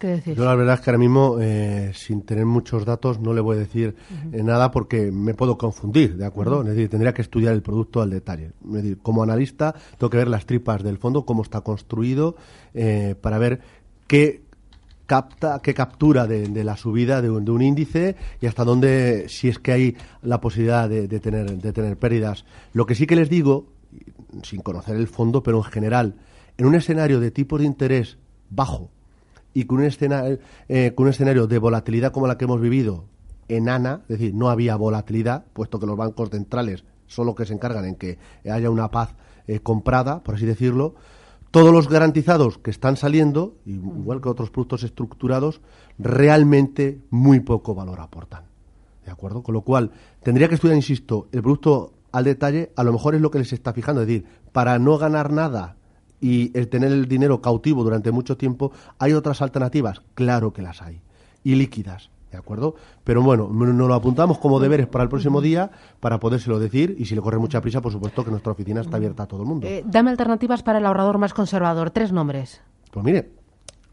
Yo 0.00 0.44
la 0.44 0.54
verdad 0.54 0.74
es 0.74 0.80
que 0.82 0.90
ahora 0.90 0.98
mismo, 0.98 1.38
eh, 1.40 1.90
sin 1.94 2.22
tener 2.22 2.44
muchos 2.44 2.84
datos, 2.84 3.18
no 3.18 3.32
le 3.32 3.40
voy 3.40 3.56
a 3.56 3.60
decir 3.60 3.96
eh, 4.30 4.42
nada 4.42 4.70
porque 4.70 5.10
me 5.10 5.32
puedo 5.32 5.56
confundir, 5.56 6.16
¿de 6.16 6.26
acuerdo? 6.26 6.60
Es 6.60 6.68
decir, 6.68 6.90
tendría 6.90 7.14
que 7.14 7.22
estudiar 7.22 7.54
el 7.54 7.62
producto 7.62 8.02
al 8.02 8.10
detalle. 8.10 8.52
Es 8.66 8.72
decir, 8.72 8.98
como 8.98 9.22
analista, 9.22 9.74
tengo 9.98 10.10
que 10.10 10.18
ver 10.18 10.28
las 10.28 10.44
tripas 10.44 10.82
del 10.82 10.98
fondo, 10.98 11.24
cómo 11.24 11.42
está 11.42 11.62
construido, 11.62 12.36
eh, 12.74 13.14
para 13.18 13.38
ver 13.38 13.60
qué 14.06 14.42
capta, 15.06 15.60
qué 15.62 15.72
captura 15.72 16.26
de, 16.26 16.64
la 16.64 16.76
subida 16.76 17.22
de 17.22 17.30
un, 17.30 17.62
índice 17.62 18.16
y 18.40 18.46
hasta 18.46 18.64
dónde, 18.64 19.26
si 19.28 19.48
es 19.48 19.58
que 19.58 19.72
hay 19.72 19.96
la 20.20 20.40
posibilidad 20.42 20.90
de, 20.90 21.08
tener, 21.20 21.58
de 21.58 21.72
tener 21.72 21.96
pérdidas. 21.96 22.44
Lo 22.74 22.84
que 22.84 22.94
sí 22.94 23.06
que 23.06 23.16
les 23.16 23.30
digo, 23.30 23.68
sin 24.42 24.60
conocer 24.60 24.96
el 24.96 25.08
fondo, 25.08 25.42
pero 25.42 25.56
en 25.56 25.64
general, 25.64 26.16
en 26.58 26.66
un 26.66 26.74
escenario 26.74 27.18
de 27.18 27.30
tipo 27.30 27.56
de 27.56 27.64
interés 27.64 28.18
bajo, 28.50 28.90
y 29.56 29.64
con 29.64 29.78
un, 29.78 29.84
escenario, 29.84 30.38
eh, 30.68 30.92
con 30.94 31.04
un 31.04 31.12
escenario 31.12 31.46
de 31.46 31.56
volatilidad 31.56 32.12
como 32.12 32.26
la 32.26 32.36
que 32.36 32.44
hemos 32.44 32.60
vivido 32.60 33.06
en 33.48 33.70
ANA, 33.70 34.02
es 34.02 34.18
decir, 34.18 34.34
no 34.34 34.50
había 34.50 34.76
volatilidad, 34.76 35.46
puesto 35.54 35.80
que 35.80 35.86
los 35.86 35.96
bancos 35.96 36.28
centrales 36.28 36.84
son 37.06 37.24
los 37.24 37.34
que 37.34 37.46
se 37.46 37.54
encargan 37.54 37.86
en 37.86 37.94
que 37.94 38.18
haya 38.44 38.68
una 38.68 38.90
paz 38.90 39.14
eh, 39.46 39.60
comprada, 39.60 40.22
por 40.22 40.34
así 40.34 40.44
decirlo, 40.44 40.94
todos 41.50 41.72
los 41.72 41.88
garantizados 41.88 42.58
que 42.58 42.70
están 42.70 42.98
saliendo, 42.98 43.56
igual 43.64 44.20
que 44.20 44.28
otros 44.28 44.50
productos 44.50 44.82
estructurados, 44.82 45.62
realmente 45.98 47.00
muy 47.08 47.40
poco 47.40 47.74
valor 47.74 48.00
aportan. 48.00 48.44
¿De 49.06 49.10
acuerdo? 49.10 49.42
Con 49.42 49.54
lo 49.54 49.62
cual, 49.62 49.90
tendría 50.22 50.50
que 50.50 50.56
estudiar, 50.56 50.76
insisto, 50.76 51.28
el 51.32 51.40
producto 51.40 51.94
al 52.12 52.24
detalle, 52.24 52.72
a 52.76 52.84
lo 52.84 52.92
mejor 52.92 53.14
es 53.14 53.22
lo 53.22 53.30
que 53.30 53.38
les 53.38 53.54
está 53.54 53.72
fijando, 53.72 54.02
es 54.02 54.06
decir, 54.06 54.26
para 54.52 54.78
no 54.78 54.98
ganar 54.98 55.32
nada 55.32 55.76
y 56.20 56.56
el 56.58 56.68
tener 56.68 56.92
el 56.92 57.08
dinero 57.08 57.40
cautivo 57.40 57.84
durante 57.84 58.10
mucho 58.10 58.36
tiempo, 58.36 58.72
¿hay 58.98 59.12
otras 59.12 59.42
alternativas? 59.42 60.02
Claro 60.14 60.52
que 60.52 60.62
las 60.62 60.82
hay. 60.82 61.00
Y 61.44 61.54
líquidas. 61.54 62.10
¿De 62.30 62.38
acuerdo? 62.38 62.74
Pero 63.04 63.22
bueno, 63.22 63.48
nos 63.48 63.88
lo 63.88 63.94
apuntamos 63.94 64.38
como 64.38 64.58
deberes 64.58 64.88
para 64.88 65.04
el 65.04 65.08
próximo 65.08 65.40
día 65.40 65.70
para 66.00 66.18
podérselo 66.18 66.58
decir 66.58 66.94
y 66.98 67.04
si 67.04 67.14
le 67.14 67.20
corre 67.20 67.38
mucha 67.38 67.60
prisa, 67.60 67.80
por 67.80 67.92
supuesto 67.92 68.24
que 68.24 68.30
nuestra 68.30 68.52
oficina 68.52 68.80
está 68.80 68.96
abierta 68.96 69.22
a 69.22 69.26
todo 69.26 69.42
el 69.42 69.48
mundo. 69.48 69.66
Eh, 69.66 69.84
dame 69.86 70.10
alternativas 70.10 70.62
para 70.62 70.78
el 70.78 70.86
ahorrador 70.86 71.18
más 71.18 71.32
conservador. 71.32 71.92
Tres 71.92 72.12
nombres. 72.12 72.60
Pues 72.90 73.04
mire, 73.04 73.30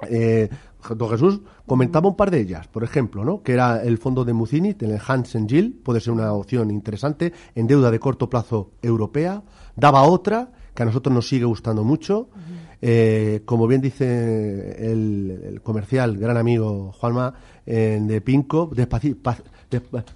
eh, 0.09 0.49
don 0.95 1.09
Jesús 1.09 1.41
comentaba 1.65 2.09
un 2.09 2.15
par 2.15 2.31
de 2.31 2.41
ellas, 2.41 2.67
por 2.67 2.83
ejemplo, 2.83 3.23
¿no? 3.23 3.41
que 3.43 3.53
era 3.53 3.81
el 3.83 3.97
fondo 3.97 4.25
de 4.25 4.33
Muzinit, 4.33 4.81
el 4.83 4.99
Hansen 5.05 5.47
Gill, 5.47 5.79
puede 5.83 6.01
ser 6.01 6.13
una 6.13 6.33
opción 6.33 6.71
interesante, 6.71 7.33
en 7.55 7.67
deuda 7.67 7.91
de 7.91 7.99
corto 7.99 8.29
plazo 8.29 8.71
europea. 8.81 9.43
Daba 9.75 10.03
otra, 10.03 10.51
que 10.73 10.83
a 10.83 10.85
nosotros 10.85 11.13
nos 11.13 11.27
sigue 11.27 11.45
gustando 11.45 11.83
mucho. 11.83 12.29
Eh, 12.81 13.41
como 13.45 13.67
bien 13.67 13.81
dice 13.81 14.91
el, 14.91 15.61
comercial, 15.63 16.17
gran 16.17 16.37
amigo 16.37 16.91
Juanma, 16.93 17.33
de 17.65 18.21
Pinco, 18.21 18.71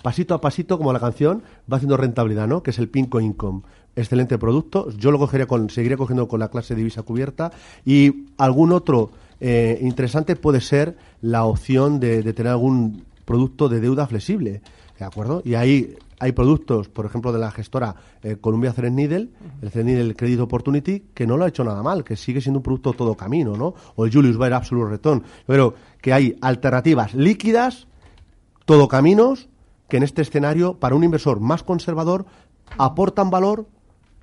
pasito 0.02 0.34
a 0.34 0.42
pasito, 0.42 0.78
como 0.78 0.92
la 0.92 1.00
canción, 1.00 1.44
va 1.72 1.78
haciendo 1.78 1.98
rentabilidad, 1.98 2.48
¿no? 2.48 2.62
Que 2.64 2.72
es 2.72 2.80
el 2.80 2.90
Pinco 2.90 3.20
Income. 3.20 3.62
Excelente 3.96 4.38
producto. 4.38 4.92
Yo 4.92 5.12
lo 5.12 5.18
cogería 5.18 5.48
con, 5.48 5.70
seguiría 5.70 5.98
cogiendo 5.98 6.28
con 6.28 6.40
la 6.40 6.50
clase 6.50 6.76
de 6.76 6.80
divisa 6.80 7.02
cubierta. 7.02 7.52
Y 7.84 8.28
algún 8.38 8.72
otro 8.72 9.12
eh, 9.40 9.80
interesante 9.82 10.36
puede 10.36 10.62
ser 10.62 10.98
la 11.22 11.46
opción 11.46 12.00
de, 12.00 12.22
de 12.22 12.34
tener 12.34 12.52
algún 12.52 13.06
producto 13.26 13.70
de 13.70 13.80
deuda 13.80 14.08
flexible. 14.08 14.62
¿De 14.98 15.06
acuerdo? 15.06 15.42
Y 15.46 15.56
ahí 15.56 15.96
hay 16.20 16.32
productos, 16.32 16.90
por 16.90 17.06
ejemplo, 17.06 17.32
de 17.32 17.40
la 17.40 17.52
gestora 17.52 17.96
eh, 18.24 18.38
Columbia 18.42 18.74
Threadneedle, 18.74 19.30
el 19.62 19.72
Threadneedle 19.72 20.16
Credit 20.16 20.40
Opportunity, 20.40 21.04
que 21.14 21.28
no 21.28 21.38
lo 21.38 21.46
ha 21.46 21.50
hecho 21.50 21.64
nada 21.64 21.84
mal, 21.84 22.04
que 22.04 22.16
sigue 22.16 22.42
siendo 22.42 22.60
un 22.60 22.64
producto 22.64 22.94
todo 22.94 23.16
camino, 23.16 23.56
¿no? 23.56 23.76
O 23.96 24.06
el 24.06 24.12
Julius 24.12 24.38
Baer 24.38 24.56
Absolute 24.56 24.90
Return. 24.90 25.24
Pero 25.46 25.76
que 26.02 26.14
hay 26.14 26.36
alternativas 26.42 27.14
líquidas, 27.14 27.88
todo 28.66 28.88
caminos, 28.88 29.50
que 29.88 29.98
en 29.98 30.04
este 30.04 30.24
escenario, 30.24 30.80
para 30.80 30.96
un 30.96 31.04
inversor 31.04 31.40
más 31.40 31.62
conservador, 31.62 32.26
aportan 32.78 33.30
valor 33.30 33.68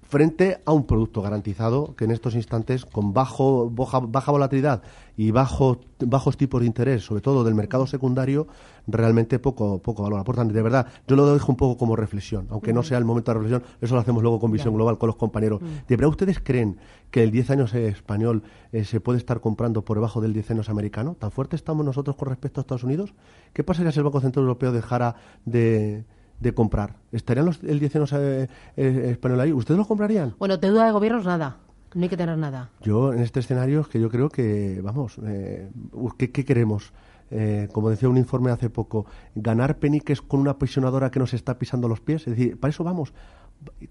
frente 0.09 0.61
a 0.65 0.73
un 0.73 0.87
producto 0.87 1.23
garantizado 1.23 1.95
que 1.97 2.05
en 2.05 2.11
estos 2.11 2.35
instantes, 2.35 2.85
con 2.85 3.13
bajo, 3.13 3.71
baja, 3.71 4.31
volatilidad 4.31 4.83
y 5.17 5.31
bajo, 5.31 5.81
bajos 6.01 6.37
tipos 6.37 6.61
de 6.61 6.67
interés, 6.67 7.05
sobre 7.05 7.21
todo 7.21 7.45
del 7.45 7.55
mercado 7.55 7.87
secundario, 7.87 8.47
realmente 8.87 9.39
poco, 9.39 9.79
poco 9.79 10.03
valor 10.03 10.21
aportan. 10.21 10.49
De 10.49 10.63
verdad, 10.63 10.87
yo 11.07 11.17
lo 11.17 11.33
dejo 11.33 11.53
un 11.53 11.57
poco 11.57 11.79
como 11.79 11.97
reflexión, 11.97 12.47
aunque 12.51 12.73
no 12.73 12.83
sea 12.83 12.99
el 12.99 13.05
momento 13.05 13.33
de 13.33 13.39
reflexión, 13.39 13.63
eso 13.81 13.95
lo 13.95 14.01
hacemos 14.01 14.23
luego 14.23 14.41
con 14.41 14.53
visión 14.53 14.75
global 14.75 14.99
con 14.99 15.07
los 15.09 15.17
compañeros. 15.17 15.61
¿De 15.61 15.97
verdad 15.97 16.11
ustedes 16.11 16.41
creen 16.41 16.79
que 17.11 17.23
el 17.23 17.31
10 17.31 17.51
años 17.51 17.75
español 17.75 18.43
eh, 18.73 18.85
se 18.85 19.01
puede 19.01 19.19
estar 19.19 19.41
comprando 19.41 19.85
por 19.85 19.97
debajo 19.97 20.21
del 20.21 20.33
10 20.33 20.53
años 20.53 20.69
americano? 20.69 21.17
¿Tan 21.19 21.31
fuerte 21.31 21.57
estamos 21.57 21.85
nosotros 21.85 22.17
con 22.17 22.29
respecto 22.29 22.61
a 22.61 22.63
Estados 22.63 22.85
Unidos? 22.85 23.15
¿Qué 23.53 23.65
pasaría 23.65 23.93
si 23.93 23.99
el 23.99 24.05
Banco 24.05 24.21
Central 24.21 24.43
Europeo 24.43 24.73
dejara 24.73 25.17
de 25.45 26.05
de 26.41 26.55
comprar. 26.55 26.97
¿Estarían 27.13 27.47
los, 27.47 27.63
el 27.63 27.79
10 27.79 27.97
eh, 27.97 28.49
eh, 28.77 29.09
español 29.11 29.41
ahí? 29.41 29.53
¿Ustedes 29.53 29.79
lo 29.79 29.87
comprarían? 29.87 30.35
Bueno, 30.39 30.57
deuda 30.57 30.87
de 30.87 30.93
gobiernos 30.93 31.25
nada. 31.25 31.59
No 31.95 32.03
hay 32.03 32.09
que 32.09 32.17
tener 32.17 32.37
nada. 32.37 32.71
Yo, 32.83 33.13
en 33.13 33.21
este 33.21 33.41
escenario, 33.41 33.81
es 33.83 33.87
que 33.87 34.01
yo 34.01 34.11
creo 34.11 34.29
que, 34.29 34.81
vamos, 34.83 35.19
eh, 35.25 35.71
¿qué, 36.19 36.45
queremos? 36.45 36.93
Eh, 37.31 37.69
como 37.73 37.89
decía 37.89 38.09
un 38.09 38.17
informe 38.17 38.51
hace 38.51 38.69
poco, 38.69 39.07
ganar 39.37 39.79
peniques 39.79 40.21
con 40.21 40.41
una 40.41 40.53
aprisionadora 40.53 41.11
que 41.13 41.21
nos 41.21 41.35
está 41.35 41.57
pisando 41.57 41.87
los 41.89 42.01
pies. 42.01 42.23
Es 42.27 42.37
decir, 42.37 42.59
para 42.59 42.71
eso 42.71 42.83
vamos. 42.83 43.15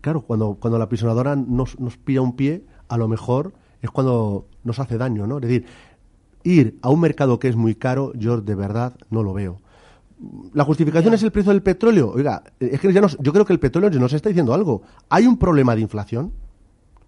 Claro, 0.01 0.21
cuando, 0.21 0.55
cuando 0.55 0.77
la 0.77 0.85
aprisionadora 0.85 1.35
nos, 1.37 1.79
nos 1.79 1.97
pilla 1.97 2.21
un 2.21 2.35
pie, 2.35 2.65
a 2.89 2.97
lo 2.97 3.07
mejor 3.07 3.53
es 3.81 3.89
cuando 3.89 4.47
nos 4.65 4.79
hace 4.79 4.97
daño, 4.97 5.25
¿no? 5.25 5.37
Es 5.37 5.43
decir, 5.43 5.65
ir 6.43 6.77
a 6.81 6.89
un 6.89 6.99
mercado 6.99 7.39
que 7.39 7.47
es 7.47 7.55
muy 7.55 7.73
caro, 7.73 8.11
yo 8.15 8.41
de 8.41 8.55
verdad 8.55 8.95
no 9.09 9.23
lo 9.23 9.33
veo 9.33 9.62
la 10.53 10.63
justificación 10.63 11.13
es 11.13 11.23
el 11.23 11.31
precio 11.31 11.51
del 11.51 11.61
petróleo. 11.61 12.11
Oiga, 12.15 12.43
es 12.59 12.79
que 12.79 12.91
ya 12.91 13.01
yo 13.01 13.33
creo 13.33 13.45
que 13.45 13.53
el 13.53 13.59
petróleo 13.59 13.89
nos 13.99 14.13
está 14.13 14.29
diciendo 14.29 14.53
algo. 14.53 14.81
¿Hay 15.09 15.25
un 15.25 15.37
problema 15.37 15.75
de 15.75 15.81
inflación? 15.81 16.31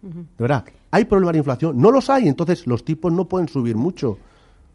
De 0.01 0.25
verdad, 0.37 0.65
¿hay 0.91 1.05
problema 1.05 1.31
de 1.31 1.39
inflación? 1.39 1.77
No 1.77 1.91
los 1.91 2.09
hay, 2.09 2.27
entonces 2.27 2.67
los 2.67 2.85
tipos 2.85 3.11
no 3.11 3.25
pueden 3.25 3.47
subir 3.47 3.75
mucho. 3.75 4.17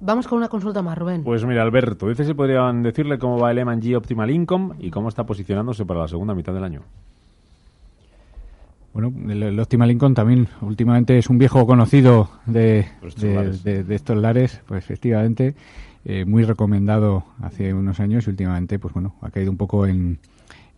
Vamos 0.00 0.26
con 0.26 0.38
una 0.38 0.49
consulta 0.49 0.82
más, 0.82 0.97
Rubén. 0.97 1.23
Pues 1.23 1.44
mira, 1.44 1.62
Alberto, 1.62 2.09
dice 2.09 2.25
si 2.25 2.35
podrían 2.35 2.82
decirle 2.82 3.18
cómo 3.18 3.38
va 3.38 3.50
el 3.50 3.59
M&G 3.59 3.97
Optimal 3.97 4.30
Income 4.30 4.76
y 4.78 4.90
cómo 4.90 5.09
está 5.09 5.25
posicionándose 5.25 5.85
para 5.85 6.00
la 6.00 6.09
segunda 6.09 6.35
mitad 6.35 6.54
del 6.54 6.64
año. 6.64 6.82
Bueno, 8.92 9.12
el, 9.30 9.61
Optimal 9.61 9.90
Income 9.90 10.14
también 10.14 10.49
últimamente 10.62 11.16
es 11.16 11.28
un 11.30 11.38
viejo 11.38 11.64
conocido 11.64 12.28
de, 12.47 12.87
de, 13.18 13.85
de 13.85 13.94
estos 13.94 14.16
lares, 14.16 14.61
pues 14.66 14.82
efectivamente. 14.82 15.54
Eh, 16.04 16.25
muy 16.25 16.45
recomendado 16.45 17.25
hace 17.42 17.75
unos 17.75 18.00
años 18.00 18.26
y 18.26 18.30
últimamente, 18.30 18.78
pues 18.78 18.95
bueno, 18.95 19.14
ha 19.21 19.30
caído 19.30 19.50
un 19.50 19.57
poco 19.57 19.87
en, 19.87 20.19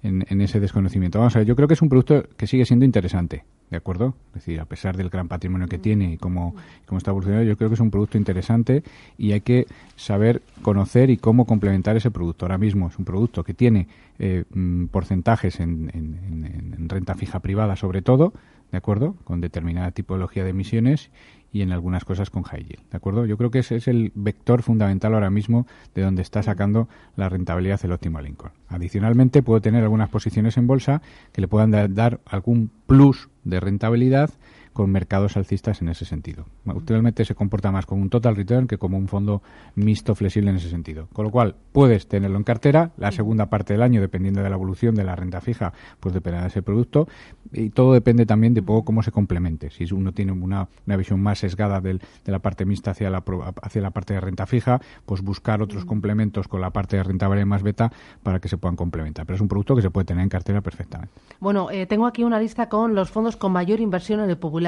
en, 0.03 0.41
ese 0.41 0.59
desconocimiento. 0.59 1.19
Vamos 1.19 1.37
a 1.37 1.41
ver, 1.41 1.49
yo 1.49 1.55
creo 1.55 1.69
que 1.69 1.75
es 1.75 1.83
un 1.83 1.89
producto 1.89 2.25
que 2.37 2.47
sigue 2.47 2.65
siendo 2.65 2.85
interesante. 2.85 3.45
¿de 3.73 3.79
acuerdo? 3.79 4.15
Es 4.29 4.45
decir, 4.45 4.61
a 4.61 4.67
pesar 4.67 4.99
del 4.99 5.09
gran 5.09 5.29
patrimonio 5.29 5.67
que 5.67 5.79
tiene 5.79 6.13
y 6.13 6.17
cómo, 6.19 6.55
cómo 6.85 6.99
está 6.99 7.11
evolucionando, 7.11 7.49
yo 7.49 7.57
creo 7.57 7.71
que 7.71 7.75
es 7.75 7.81
un 7.81 7.91
producto 7.91 8.19
interesante 8.19 8.83
y 9.17 9.33
hay 9.33 9.41
que 9.41 9.67
saber 9.97 10.43
conocer 10.61 11.09
y 11.09 11.17
cómo 11.17 11.47
complementar 11.47 11.97
ese 11.97 12.11
producto. 12.11 12.45
Ahora 12.45 12.59
mismo 12.59 12.89
es 12.89 12.99
un 12.99 13.07
producto 13.07 13.45
que 13.45 13.55
tiene 13.55 13.89
eh, 14.19 14.45
mm, 14.53 14.89
porcentajes 14.89 15.59
en, 15.59 15.91
en, 15.95 16.87
renta 16.91 17.15
fija 17.15 17.41
privada, 17.41 17.75
sobre 17.77 18.03
todo, 18.03 18.35
¿de 18.73 18.77
acuerdo? 18.77 19.17
Con 19.25 19.41
determinada 19.41 19.91
tipología 19.91 20.45
de 20.45 20.51
emisiones 20.51 21.09
y 21.53 21.63
en 21.63 21.73
algunas 21.73 22.05
cosas 22.05 22.31
con 22.31 22.43
high 22.45 22.65
yield, 22.65 22.91
¿de 22.91 22.97
acuerdo? 22.97 23.27
Yo 23.27 23.37
creo 23.37 23.51
que 23.51 23.59
ese 23.59 23.77
es 23.77 23.89
el 23.89 24.11
vector 24.15 24.63
fundamental 24.63 25.15
ahora 25.15 25.31
mismo 25.31 25.67
de 25.95 26.03
donde 26.03 26.23
está 26.23 26.43
sacando 26.43 26.89
la 27.17 27.29
rentabilidad 27.29 27.81
el 27.85 27.93
óptimo 27.93 28.21
Lincoln. 28.21 28.53
Adicionalmente, 28.69 29.43
puedo 29.43 29.61
tener 29.61 29.83
algunas 29.83 30.09
posiciones 30.09 30.57
en 30.57 30.67
bolsa 30.67 31.03
que 31.33 31.43
le 31.43 31.49
puedan 31.49 31.71
dar 31.95 32.21
algún 32.25 32.71
plus 32.87 33.29
de 33.45 33.61
rentabilidad 33.61 34.31
con 34.73 34.91
mercados 34.91 35.37
alcistas 35.37 35.83
en 35.83 35.89
ese 35.89 36.05
sentido. 36.05 36.47
Actualmente 36.67 37.25
se 37.25 37.35
comporta 37.35 37.71
más 37.71 37.87
como 37.87 38.03
un 38.03 38.11
total 38.11 38.37
return 38.37 38.67
que 38.67 38.79
como 38.79 38.97
un 38.97 39.09
fondo 39.09 39.43
mixto 39.75 40.15
flexible 40.15 40.51
en 40.51 40.57
ese 40.57 40.71
sentido. 40.71 41.09
Con 41.13 41.25
lo 41.27 41.31
cual, 41.31 41.55
puedes 41.73 42.07
tenerlo 42.07 42.37
en 42.37 42.45
cartera, 42.45 42.93
la 42.97 43.13
segunda 43.13 43.47
parte 43.47 43.75
del 43.75 43.83
año, 43.83 44.01
dependiendo 44.01 44.43
de 44.43 44.49
la 44.49 44.57
evolución 44.57 44.95
de 44.95 45.05
la 45.05 45.17
renta 45.17 45.41
fija, 45.41 45.73
pues 46.01 46.15
dependerá 46.15 46.43
de 46.43 46.49
ese 46.49 46.63
producto, 46.63 47.09
y 47.53 47.71
todo 47.71 47.93
depende 47.93 48.27
también 48.27 48.55
de 48.55 48.63
poco 48.63 48.85
cómo 48.85 49.03
se 49.03 49.13
complemente. 49.13 49.71
Si 49.71 49.85
uno 49.93 50.13
tiene 50.13 50.33
una, 50.33 50.69
visión 50.87 51.21
más 51.21 51.39
sesgada 51.39 51.81
de 51.81 51.99
la 52.25 52.39
parte 52.39 52.65
mixta 52.65 52.93
hacia 52.93 53.11
la, 53.11 53.23
hacia 53.63 53.83
la 53.83 53.91
parte 53.91 54.15
de 54.15 54.21
renta 54.21 54.47
fija, 54.47 54.81
pues 55.07 55.23
buscar 55.23 55.63
otros 55.63 55.85
complementos 55.85 56.49
con 56.49 56.61
la 56.61 56.71
parte 56.71 56.97
de 56.97 57.03
renta 57.03 57.29
variable 57.29 57.47
más 57.47 57.63
beta 57.63 57.93
para 58.23 58.41
que 58.41 58.49
se 58.49 58.57
puedan 58.57 58.77
complementar. 58.77 59.27
Pero 59.27 59.35
es 59.37 59.41
un 59.41 59.49
producto 59.49 59.77
que 59.77 59.83
se 59.83 59.91
puede 59.91 60.07
tener 60.07 60.23
en 60.23 60.29
cartera 60.29 60.61
perfectamente. 60.61 61.15
Bueno, 61.41 61.71
eh, 61.71 61.87
tengo 61.87 62.07
aquí 62.07 62.25
una 62.25 62.39
lista 62.39 62.69
con 62.69 62.95
los 62.95 63.11
fondos 63.11 63.37
con 63.37 63.53
mayor 63.53 63.81
inversión 63.81 64.21
en 64.21 64.31
el 64.31 64.39
popular 64.39 64.62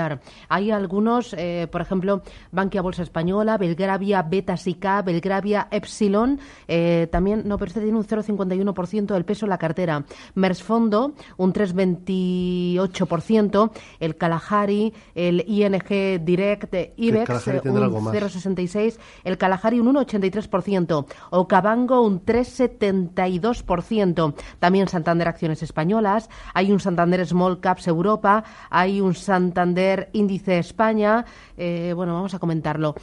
hay 0.48 0.70
algunos, 0.70 1.34
eh, 1.36 1.66
por 1.70 1.80
ejemplo, 1.80 2.22
Bankia 2.52 2.82
Bolsa 2.82 3.02
Española, 3.02 3.56
Belgravia 3.58 4.22
Beta 4.22 4.56
Sica, 4.56 5.02
Belgravia 5.02 5.66
Epsilon, 5.70 6.38
eh, 6.68 7.08
también, 7.10 7.42
no, 7.46 7.58
pero 7.58 7.68
este 7.68 7.80
tiene 7.80 7.98
un 7.98 8.04
0,51% 8.04 9.14
del 9.14 9.24
peso 9.24 9.46
en 9.46 9.50
la 9.50 9.58
cartera. 9.58 10.04
Mersfondo, 10.34 11.14
un 11.36 11.52
3,28%, 11.52 13.70
el 14.00 14.16
Kalahari, 14.16 14.92
el 15.14 15.44
ING 15.46 16.24
Direct, 16.24 16.74
IBEX, 16.96 17.46
un 17.46 18.12
0,66%, 18.12 18.98
el 19.24 19.38
Kalahari 19.38 19.80
un 19.80 19.94
1,83%, 19.94 21.06
Ocabango 21.30 22.02
un 22.02 22.22
3,72%, 22.24 24.34
también 24.58 24.88
Santander 24.88 25.28
Acciones 25.28 25.62
Españolas, 25.62 26.28
hay 26.52 26.72
un 26.72 26.80
Santander 26.80 27.24
Small 27.26 27.60
Caps 27.60 27.86
Europa, 27.88 28.44
hay 28.70 29.00
un 29.00 29.14
Santander 29.14 29.83
índice 30.12 30.58
España. 30.58 31.24
Eh, 31.56 31.92
bueno, 31.94 32.14
vamos 32.14 32.34
a 32.34 32.38
comentarlo. 32.38 32.94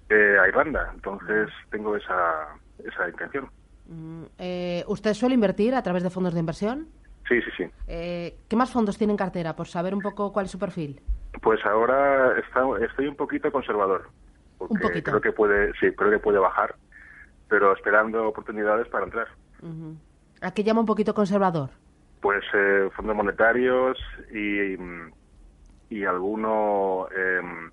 eh, 0.09 0.37
a 0.39 0.47
Irlanda, 0.47 0.91
entonces 0.93 1.49
tengo 1.71 1.95
esa, 1.95 2.49
esa 2.85 3.09
intención. 3.09 3.49
Mm, 3.87 4.25
¿Usted 4.85 5.15
suele 5.15 5.33
invertir 5.33 5.73
a 5.73 5.81
través 5.81 6.03
de 6.03 6.11
fondos 6.11 6.35
de 6.35 6.41
inversión? 6.41 6.89
Sí, 7.27 7.41
sí, 7.41 7.49
sí. 7.57 7.63
¿Qué 7.87 8.55
más 8.55 8.71
fondos 8.71 8.99
tiene 8.99 9.13
en 9.13 9.17
cartera? 9.17 9.55
Por 9.55 9.67
saber 9.67 9.95
un 9.95 10.01
poco 10.01 10.31
cuál 10.31 10.45
es 10.45 10.51
su 10.51 10.59
perfil. 10.59 11.01
Pues 11.41 11.65
ahora 11.65 12.35
estoy 12.37 13.07
un 13.07 13.15
poquito 13.15 13.51
conservador 13.51 14.09
porque 14.67 15.01
creo 15.01 15.21
que 15.21 15.31
puede, 15.31 15.71
sí, 15.79 15.91
creo 15.95 16.11
que 16.11 16.19
puede 16.19 16.37
bajar, 16.37 16.75
pero 17.47 17.73
esperando 17.73 18.27
oportunidades 18.27 18.87
para 18.89 19.05
entrar. 19.05 19.27
¿A 20.41 20.51
qué 20.51 20.63
llama 20.63 20.81
un 20.81 20.85
poquito 20.85 21.13
conservador? 21.13 21.69
Pues 22.21 22.43
eh, 22.53 22.89
fondos 22.95 23.15
monetarios 23.15 23.97
y, 24.33 24.75
y 25.89 26.05
alguno 26.05 27.07
em, 27.15 27.71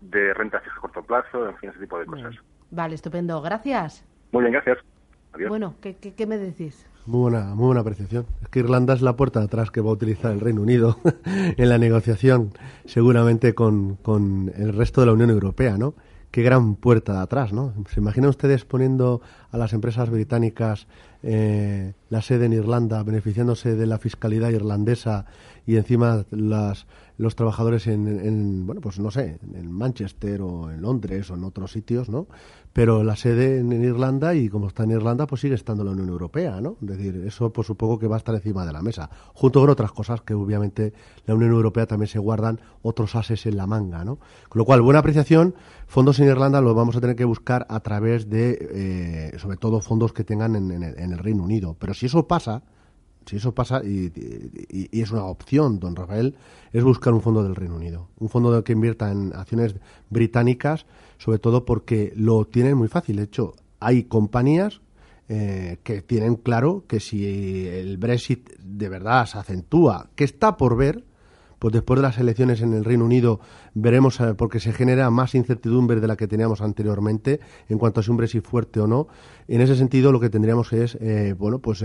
de 0.00 0.34
renta 0.34 0.60
fija 0.60 0.76
a 0.76 0.80
corto 0.80 1.02
plazo, 1.02 1.48
en 1.48 1.56
fin, 1.58 1.70
ese 1.70 1.80
tipo 1.80 1.98
de 1.98 2.06
cosas. 2.06 2.34
Vale, 2.70 2.94
estupendo. 2.94 3.40
Gracias. 3.42 4.04
Muy 4.32 4.42
bien, 4.42 4.52
gracias. 4.52 4.78
Bueno, 5.48 5.74
¿qué, 5.80 5.96
qué, 5.96 6.26
me 6.26 6.38
decís? 6.38 6.86
Muy 7.06 7.30
buena, 7.30 7.54
muy 7.54 7.66
buena 7.66 7.80
apreciación. 7.80 8.26
Es 8.42 8.48
que 8.48 8.60
Irlanda 8.60 8.94
es 8.94 9.02
la 9.02 9.16
puerta 9.16 9.40
de 9.40 9.46
atrás 9.46 9.70
que 9.70 9.80
va 9.80 9.90
a 9.90 9.92
utilizar 9.92 10.32
el 10.32 10.40
Reino 10.40 10.62
Unido 10.62 10.98
en 11.24 11.68
la 11.68 11.78
negociación, 11.78 12.50
seguramente 12.84 13.54
con, 13.54 13.96
con 13.96 14.52
el 14.56 14.72
resto 14.72 15.00
de 15.00 15.08
la 15.08 15.12
Unión 15.12 15.30
Europea, 15.30 15.76
¿no? 15.76 15.94
Qué 16.34 16.42
gran 16.42 16.74
puerta 16.74 17.12
de 17.12 17.20
atrás, 17.20 17.52
¿no? 17.52 17.72
¿Se 17.92 18.00
imaginan 18.00 18.28
ustedes 18.28 18.64
poniendo 18.64 19.20
a 19.52 19.56
las 19.56 19.72
empresas 19.72 20.10
británicas 20.10 20.88
eh, 21.22 21.92
la 22.10 22.22
sede 22.22 22.46
en 22.46 22.52
Irlanda, 22.52 23.04
beneficiándose 23.04 23.76
de 23.76 23.86
la 23.86 23.98
fiscalidad 23.98 24.50
irlandesa 24.50 25.26
y 25.64 25.76
encima 25.76 26.24
las, 26.32 26.86
los 27.16 27.36
trabajadores 27.36 27.86
en, 27.86 28.08
en, 28.08 28.66
bueno, 28.66 28.80
pues 28.80 28.98
no 28.98 29.10
sé, 29.10 29.38
en 29.54 29.70
Manchester 29.70 30.42
o 30.42 30.70
en 30.70 30.82
Londres 30.82 31.30
o 31.30 31.34
en 31.34 31.44
otros 31.44 31.72
sitios, 31.72 32.08
¿no? 32.08 32.26
pero 32.74 33.04
la 33.04 33.14
sede 33.14 33.60
en, 33.60 33.72
Irlanda 33.72 34.34
y 34.34 34.48
como 34.48 34.66
está 34.66 34.82
en 34.82 34.90
Irlanda 34.90 35.28
pues 35.28 35.40
sigue 35.40 35.54
estando 35.54 35.84
la 35.84 35.92
Unión 35.92 36.08
Europea, 36.08 36.60
¿no? 36.60 36.76
Decir, 36.80 37.22
eso 37.24 37.52
por 37.52 37.64
supongo 37.64 38.00
que 38.00 38.08
va 38.08 38.16
a 38.16 38.18
estar 38.18 38.34
encima 38.34 38.66
de 38.66 38.72
la 38.72 38.82
mesa, 38.82 39.08
junto 39.32 39.60
con 39.60 39.70
otras 39.70 39.92
cosas 39.92 40.22
que 40.22 40.34
obviamente 40.34 40.92
la 41.24 41.36
Unión 41.36 41.52
Europea 41.52 41.86
también 41.86 42.08
se 42.08 42.18
guardan 42.18 42.60
otros 42.82 43.14
ases 43.14 43.46
en 43.46 43.56
la 43.56 43.68
manga, 43.68 44.04
¿no? 44.04 44.18
Con 44.48 44.58
lo 44.58 44.64
cual, 44.64 44.82
buena 44.82 44.98
apreciación, 44.98 45.54
fondos 45.86 46.18
en 46.18 46.26
Irlanda 46.26 46.60
los 46.60 46.74
vamos 46.74 46.96
a 46.96 47.00
tener 47.00 47.14
que 47.14 47.24
buscar 47.24 47.64
a 47.70 47.78
través 47.78 48.28
de, 48.28 48.58
eh, 48.72 49.38
sobre 49.38 49.56
todo, 49.56 49.80
fondos 49.80 50.12
que 50.12 50.24
tengan 50.24 50.56
en, 50.56 50.82
el 50.82 51.18
Reino 51.18 51.44
Unido, 51.44 51.76
pero 51.78 51.94
si 51.94 52.06
eso 52.06 52.26
pasa, 52.26 52.64
si 53.26 53.36
eso 53.36 53.54
pasa 53.54 53.82
y, 53.84 54.12
es 54.92 55.10
una 55.10 55.24
opción, 55.24 55.78
don 55.78 55.96
Rafael, 55.96 56.36
es 56.72 56.84
buscar 56.84 57.12
un 57.12 57.22
fondo 57.22 57.42
del 57.42 57.54
Reino 57.54 57.76
Unido, 57.76 58.08
un 58.18 58.28
fondo 58.28 58.62
que 58.64 58.72
invierta 58.72 59.10
en 59.10 59.32
acciones 59.34 59.74
británicas 60.10 60.86
sobre 61.18 61.38
todo 61.38 61.64
porque 61.64 62.12
lo 62.16 62.44
tienen 62.44 62.76
muy 62.76 62.88
fácil. 62.88 63.16
De 63.16 63.22
hecho, 63.24 63.54
hay 63.80 64.04
compañías 64.04 64.80
eh, 65.28 65.78
que 65.82 66.02
tienen 66.02 66.36
claro 66.36 66.84
que 66.86 67.00
si 67.00 67.66
el 67.66 67.96
Brexit 67.96 68.50
de 68.58 68.88
verdad 68.88 69.26
se 69.26 69.38
acentúa, 69.38 70.10
que 70.16 70.24
está 70.24 70.56
por 70.56 70.76
ver, 70.76 71.04
pues 71.64 71.72
después 71.72 71.96
de 71.96 72.02
las 72.02 72.18
elecciones 72.18 72.60
en 72.60 72.74
el 72.74 72.84
Reino 72.84 73.06
Unido 73.06 73.40
veremos 73.72 74.20
eh, 74.20 74.34
porque 74.36 74.60
se 74.60 74.74
genera 74.74 75.08
más 75.08 75.34
incertidumbre 75.34 75.98
de 75.98 76.06
la 76.06 76.14
que 76.14 76.28
teníamos 76.28 76.60
anteriormente 76.60 77.40
en 77.70 77.78
cuanto 77.78 78.00
a 78.00 78.02
si 78.02 78.10
un 78.10 78.18
Brexit 78.18 78.44
fuerte 78.44 78.80
o 78.80 78.86
no. 78.86 79.08
En 79.48 79.62
ese 79.62 79.74
sentido, 79.74 80.12
lo 80.12 80.20
que 80.20 80.28
tendríamos 80.28 80.74
es, 80.74 80.98
eh, 81.00 81.34
bueno, 81.38 81.60
pues 81.60 81.82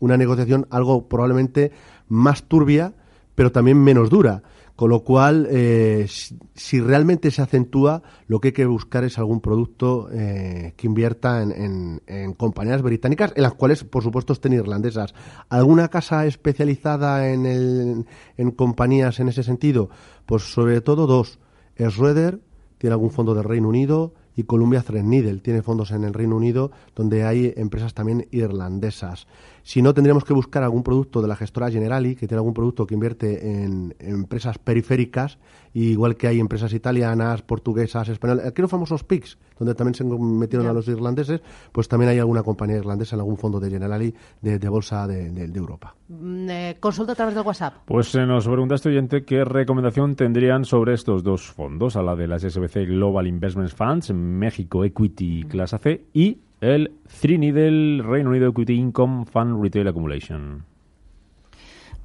una 0.00 0.16
negociación 0.16 0.66
algo 0.70 1.10
probablemente 1.10 1.72
más 2.08 2.44
turbia, 2.44 2.94
pero 3.34 3.52
también 3.52 3.76
menos 3.76 4.08
dura 4.08 4.44
Con 4.78 4.90
lo 4.90 5.02
cual, 5.02 5.48
eh, 5.50 6.06
si, 6.54 6.80
realmente 6.80 7.32
se 7.32 7.42
acentúa, 7.42 8.00
lo 8.28 8.38
que 8.38 8.48
hay 8.48 8.52
que 8.52 8.64
buscar 8.64 9.02
es 9.02 9.18
algún 9.18 9.40
producto 9.40 10.08
eh, 10.12 10.74
que 10.76 10.86
invierta 10.86 11.42
en, 11.42 12.00
compañías 12.36 12.80
británicas, 12.80 13.32
en 13.34 13.42
las 13.42 13.54
cuales, 13.54 13.82
por 13.82 14.04
supuesto, 14.04 14.32
estén 14.32 14.52
irlandesas. 14.52 15.16
¿Alguna 15.48 15.88
casa 15.88 16.26
especializada 16.26 17.28
en, 17.28 18.06
en 18.36 18.50
compañías 18.52 19.18
en 19.18 19.26
ese 19.26 19.42
sentido? 19.42 19.90
Pues 20.26 20.44
sobre 20.44 20.80
todo 20.80 21.08
dos. 21.08 21.40
Schroeder 21.76 22.40
tiene 22.78 22.92
algún 22.92 23.10
fondo 23.10 23.34
del 23.34 23.42
Reino 23.42 23.70
Unido 23.70 24.14
y 24.36 24.44
Columbia 24.44 24.82
Threadneedle 24.82 25.40
tiene 25.40 25.62
fondos 25.62 25.90
en 25.90 26.04
el 26.04 26.14
Reino 26.14 26.36
Unido 26.36 26.70
donde 26.94 27.24
hay 27.24 27.52
empresas 27.56 27.94
también 27.94 28.28
irlandesas. 28.30 29.26
Si 29.68 29.82
no, 29.82 29.92
tendríamos 29.92 30.24
que 30.24 30.32
buscar 30.32 30.62
algún 30.62 30.82
producto 30.82 31.20
de 31.20 31.28
la 31.28 31.36
gestora 31.36 31.70
Generali, 31.70 32.16
que 32.16 32.26
tiene 32.26 32.38
algún 32.38 32.54
producto 32.54 32.86
que 32.86 32.94
invierte 32.94 33.64
en, 33.64 33.94
empresas 33.98 34.56
periféricas, 34.56 35.38
igual 35.74 36.16
que 36.16 36.26
hay 36.26 36.40
empresas 36.40 36.72
italianas, 36.72 37.42
portuguesas, 37.42 38.08
españolas. 38.08 38.46
Aquí 38.46 38.62
los 38.62 38.70
famosos 38.70 39.04
PICs, 39.04 39.36
donde 39.58 39.74
también 39.74 39.94
se 39.94 40.04
metieron 40.04 40.68
a 40.68 40.72
los 40.72 40.88
irlandeses, 40.88 41.42
pues 41.70 41.86
también 41.86 42.08
hay 42.08 42.18
alguna 42.18 42.42
compañía 42.42 42.78
irlandesa 42.78 43.16
en 43.16 43.20
algún 43.20 43.36
fondo 43.36 43.60
de 43.60 43.68
Generali 43.68 44.14
de, 44.40 44.68
bolsa 44.70 45.06
de, 45.06 45.44
Europa. 45.54 45.94
Mm, 46.08 46.48
eh, 46.48 46.76
consulta 46.80 47.12
a 47.12 47.16
través 47.16 47.34
del 47.34 47.44
WhatsApp. 47.44 47.74
Pues 47.84 48.14
eh, 48.14 48.24
nos 48.24 48.46
pregunta 48.48 48.74
este 48.74 48.88
oyente 48.88 49.26
qué 49.26 49.44
recomendación 49.44 50.16
tendrían 50.16 50.64
sobre 50.64 50.94
estos 50.94 51.22
dos 51.22 51.46
fondos, 51.46 51.94
a 51.94 52.02
la 52.02 52.16
de 52.16 52.26
las 52.26 52.40
SBC 52.40 52.86
Global 52.86 53.26
Investment 53.26 53.68
Funds, 53.68 54.14
México 54.14 54.82
Equity 54.82 55.42
Clase 55.42 55.76
C 55.76 56.06
y 56.14 56.38
el 56.60 56.92
Trini 57.20 57.52
del 57.52 58.02
Reino 58.04 58.30
Unido 58.30 58.48
Equity 58.50 58.74
Income 58.74 59.26
Fund 59.26 59.62
Retail 59.62 59.88
Accumulation. 59.88 60.64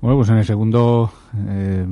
Bueno, 0.02 0.18
pues 0.18 0.30
en 0.30 0.38
el 0.38 0.46
segundo 0.46 1.12
eh, 1.48 1.88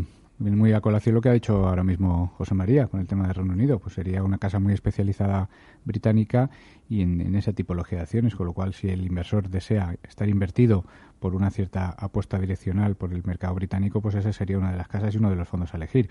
muy 0.50 0.74
a 0.74 0.82
colación 0.82 1.16
lo 1.16 1.22
que 1.22 1.30
ha 1.30 1.34
dicho 1.34 1.68
ahora 1.68 1.84
mismo 1.84 2.34
José 2.38 2.56
María 2.56 2.88
con 2.88 3.00
el 3.00 3.08
tema 3.08 3.26
del 3.28 3.36
Reino 3.36 3.54
Unido. 3.54 3.80
Pues 3.80 3.96
sería 3.96 4.24
una 4.24 4.38
casa 4.38 4.60
muy 4.60 4.74
especializada 4.74 5.50
británica 5.86 6.50
y 6.90 7.02
en, 7.02 7.36
esa 7.36 7.54
tipología 7.54 8.00
de 8.00 8.04
acciones, 8.04 8.36
con 8.36 8.48
lo 8.48 8.54
cual 8.54 8.74
si 8.74 8.90
el 8.90 9.06
inversor 9.06 9.50
desea 9.50 9.96
estar 10.04 10.28
invertido 10.28 10.84
por 11.20 11.36
una 11.36 11.52
cierta 11.52 11.90
apuesta 11.90 12.40
direccional 12.40 12.96
por 12.96 13.14
el 13.14 13.24
mercado 13.24 13.54
británico, 13.56 14.02
pues 14.02 14.16
esa 14.16 14.34
sería 14.34 14.58
una 14.58 14.72
de 14.72 14.78
las 14.78 14.88
casas 14.88 15.14
y 15.14 15.18
uno 15.18 15.30
de 15.30 15.36
los 15.36 15.48
fondos 15.48 15.74
a 15.74 15.78
elegir. 15.78 16.10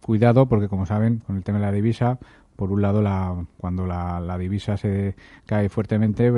Cuidado 0.00 0.46
porque, 0.46 0.68
como 0.68 0.86
saben, 0.86 1.18
con 1.18 1.36
el 1.36 1.44
tema 1.44 1.58
de 1.58 1.66
la 1.66 1.72
divisa, 1.72 2.18
por 2.56 2.72
un 2.72 2.82
lado, 2.82 3.02
la, 3.02 3.46
cuando 3.58 3.86
la, 3.86 4.38
divisa 4.38 4.76
se 4.76 5.14
cae 5.46 5.68
fuertemente, 5.68 6.30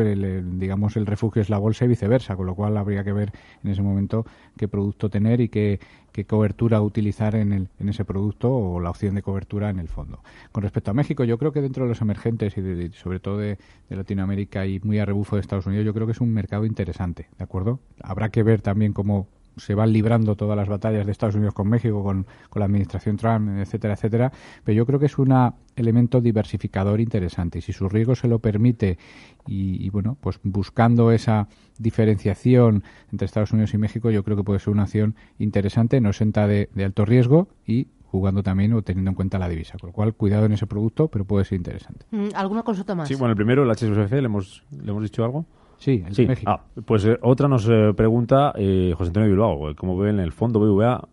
digamos, 0.42 0.96
el 0.96 1.06
refugio 1.06 1.40
es 1.40 1.50
la 1.50 1.58
bolsa 1.58 1.84
y 1.84 1.88
viceversa, 1.88 2.36
con 2.36 2.46
lo 2.46 2.54
cual 2.54 2.76
habría 2.76 3.04
que 3.04 3.12
ver 3.12 3.32
en 3.64 3.70
ese 3.70 3.82
momento 3.82 4.26
qué 4.56 4.68
producto 4.68 5.08
tener 5.08 5.40
y 5.40 5.48
qué, 5.48 5.80
cobertura 6.26 6.80
utilizar 6.80 7.36
en, 7.36 7.52
el, 7.52 7.68
en 7.78 7.88
ese 7.90 8.04
producto 8.04 8.52
o 8.52 8.80
la 8.80 8.90
opción 8.90 9.14
de 9.14 9.22
cobertura 9.22 9.70
en 9.70 9.78
el 9.78 9.86
fondo. 9.86 10.20
Con 10.50 10.64
respecto 10.64 10.90
a 10.90 10.94
México, 10.94 11.22
yo 11.22 11.38
creo 11.38 11.52
que 11.52 11.62
dentro 11.62 11.84
de 11.84 11.90
los 11.90 12.00
emergentes 12.00 12.58
y 12.58 12.90
sobre 12.90 13.20
todo 13.20 13.38
de, 13.38 13.56
de, 13.88 13.96
Latinoamérica 13.96 14.66
y 14.66 14.80
muy 14.80 14.98
a 14.98 15.04
rebufo 15.04 15.36
de 15.36 15.42
Estados 15.42 15.66
Unidos, 15.66 15.86
yo 15.86 15.94
creo 15.94 16.06
que 16.06 16.12
es 16.12 16.20
un 16.20 16.34
mercado 16.34 16.66
interesante, 16.66 17.28
¿de 17.38 17.44
acuerdo? 17.44 17.78
Habrá 18.02 18.30
que 18.30 18.42
ver 18.42 18.62
también 18.62 18.92
cómo 18.92 19.28
se 19.58 19.74
van 19.74 19.92
librando 19.92 20.36
todas 20.36 20.56
las 20.56 20.68
batallas 20.68 21.06
de 21.06 21.12
Estados 21.12 21.34
Unidos 21.34 21.54
con 21.54 21.68
México, 21.68 22.02
con, 22.02 22.26
la 22.54 22.64
administración 22.64 23.16
Trump, 23.16 23.58
etcétera, 23.58 23.94
etcétera. 23.94 24.32
Pero 24.64 24.76
yo 24.76 24.86
creo 24.86 24.98
que 24.98 25.06
es 25.06 25.18
un 25.18 25.32
elemento 25.76 26.20
diversificador 26.20 27.00
interesante. 27.00 27.58
Y 27.58 27.62
si 27.62 27.72
su 27.72 27.88
riesgo 27.88 28.14
se 28.16 28.26
lo 28.26 28.40
permite 28.40 28.98
y, 29.46 29.88
bueno, 29.90 30.16
pues 30.20 30.40
buscando 30.42 31.12
esa 31.12 31.48
diferenciación 31.78 32.82
entre 33.12 33.26
Estados 33.26 33.52
Unidos 33.52 33.74
y 33.74 33.78
México, 33.78 34.10
yo 34.10 34.24
creo 34.24 34.36
que 34.36 34.44
puede 34.44 34.58
ser 34.58 34.72
una 34.72 34.82
acción 34.82 35.14
interesante, 35.38 36.00
no 36.00 36.12
senta 36.12 36.46
de, 36.46 36.68
de 36.74 36.84
alto 36.84 37.04
riesgo 37.04 37.48
y 37.64 37.88
jugando 38.10 38.42
también 38.42 38.72
o 38.72 38.82
teniendo 38.82 39.10
en 39.10 39.14
cuenta 39.14 39.38
la 39.38 39.48
divisa. 39.48 39.76
Con 39.78 39.88
lo 39.88 39.92
cual, 39.92 40.14
cuidado 40.14 40.46
en 40.46 40.52
ese 40.52 40.66
producto, 40.66 41.08
pero 41.08 41.24
puede 41.24 41.44
ser 41.44 41.56
interesante. 41.56 42.06
Mm, 42.10 42.28
¿Alguna 42.34 42.62
consulta 42.62 42.94
más? 42.94 43.08
Sí, 43.08 43.14
bueno, 43.14 43.32
el 43.32 43.36
primero, 43.36 43.62
el 43.62 43.70
HSBC, 43.70 44.12
¿le 44.12 44.26
hemos, 44.26 44.64
¿le 44.70 44.90
hemos 44.90 45.02
dicho 45.02 45.24
algo? 45.24 45.44
Sí, 45.78 46.04
sí. 46.10 46.26
México. 46.26 46.50
Ah, 46.50 46.60
pues 46.84 47.04
eh, 47.04 47.16
otra 47.22 47.48
nos 47.48 47.68
eh, 47.68 47.92
pregunta 47.96 48.52
eh, 48.56 48.92
José 48.96 49.08
Antonio 49.08 49.30
Bilbao, 49.30 49.74
¿cómo 49.76 49.96
ve 49.96 50.10
en 50.10 50.18
el 50.18 50.32
fondo 50.32 50.60
BVA 50.60 51.08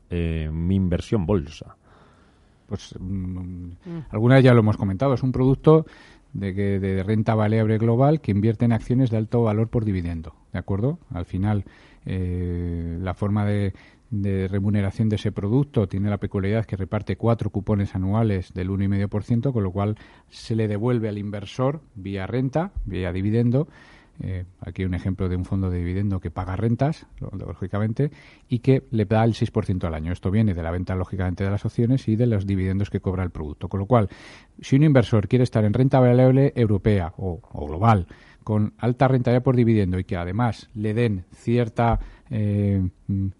mi 0.51 0.75
inversión 0.75 1.25
bolsa? 1.25 1.77
Pues 2.67 2.95
mm, 2.99 3.69
alguna 4.09 4.35
vez 4.35 4.43
ya 4.43 4.53
lo 4.53 4.61
hemos 4.61 4.77
comentado, 4.77 5.13
es 5.13 5.21
un 5.21 5.31
producto 5.31 5.85
de, 6.33 6.55
que, 6.55 6.79
de 6.79 7.03
renta 7.03 7.35
variable 7.35 7.77
global 7.77 8.21
que 8.21 8.31
invierte 8.31 8.65
en 8.65 8.73
acciones 8.73 9.11
de 9.11 9.17
alto 9.17 9.43
valor 9.43 9.69
por 9.69 9.85
dividendo, 9.85 10.33
¿de 10.51 10.59
acuerdo? 10.59 10.97
Al 11.13 11.25
final, 11.25 11.63
la 12.05 13.13
forma 13.13 13.45
de, 13.45 13.73
de 14.09 14.47
remuneración 14.47 15.09
de 15.09 15.17
ese 15.17 15.31
producto 15.31 15.87
tiene 15.87 16.09
la 16.09 16.17
peculiaridad 16.17 16.65
que 16.65 16.75
reparte 16.75 17.17
cuatro 17.17 17.49
cupones 17.49 17.95
anuales 17.95 18.53
del 18.53 18.69
1,5%, 18.69 19.51
con 19.51 19.63
lo 19.63 19.71
cual 19.71 19.97
se 20.29 20.55
le 20.55 20.67
devuelve 20.67 21.09
al 21.09 21.17
inversor 21.17 21.81
vía 21.95 22.27
renta, 22.27 22.71
vía 22.85 23.11
dividendo, 23.11 23.67
eh, 24.21 24.45
aquí 24.61 24.85
un 24.85 24.93
ejemplo 24.93 25.29
de 25.29 25.35
un 25.35 25.45
fondo 25.45 25.69
de 25.69 25.79
dividendo 25.79 26.19
que 26.19 26.31
paga 26.31 26.55
rentas, 26.55 27.05
lógicamente, 27.19 28.11
y 28.47 28.59
que 28.59 28.83
le 28.91 29.05
da 29.05 29.23
el 29.23 29.33
6% 29.33 29.83
al 29.85 29.93
año. 29.93 30.11
Esto 30.11 30.31
viene 30.31 30.53
de 30.53 30.63
la 30.63 30.71
venta, 30.71 30.95
lógicamente, 30.95 31.43
de 31.43 31.49
las 31.49 31.65
opciones 31.65 32.07
y 32.07 32.15
de 32.15 32.27
los 32.27 32.45
dividendos 32.45 32.89
que 32.89 32.99
cobra 32.99 33.23
el 33.23 33.31
producto. 33.31 33.67
Con 33.67 33.79
lo 33.79 33.85
cual, 33.85 34.09
si 34.61 34.75
un 34.75 34.83
inversor 34.83 35.27
quiere 35.27 35.43
estar 35.43 35.65
en 35.65 35.73
renta 35.73 35.99
variable 35.99 36.53
europea 36.55 37.13
o 37.17 37.67
global, 37.67 38.07
con 38.45 38.73
alta 38.77 39.07
rentabilidad 39.07 39.43
por 39.43 39.55
dividendo 39.55 39.97
y 39.97 40.03
que 40.03 40.15
además 40.15 40.69
le 40.75 40.93
den 40.93 41.25
cierta 41.33 41.99
eh, 42.29 42.89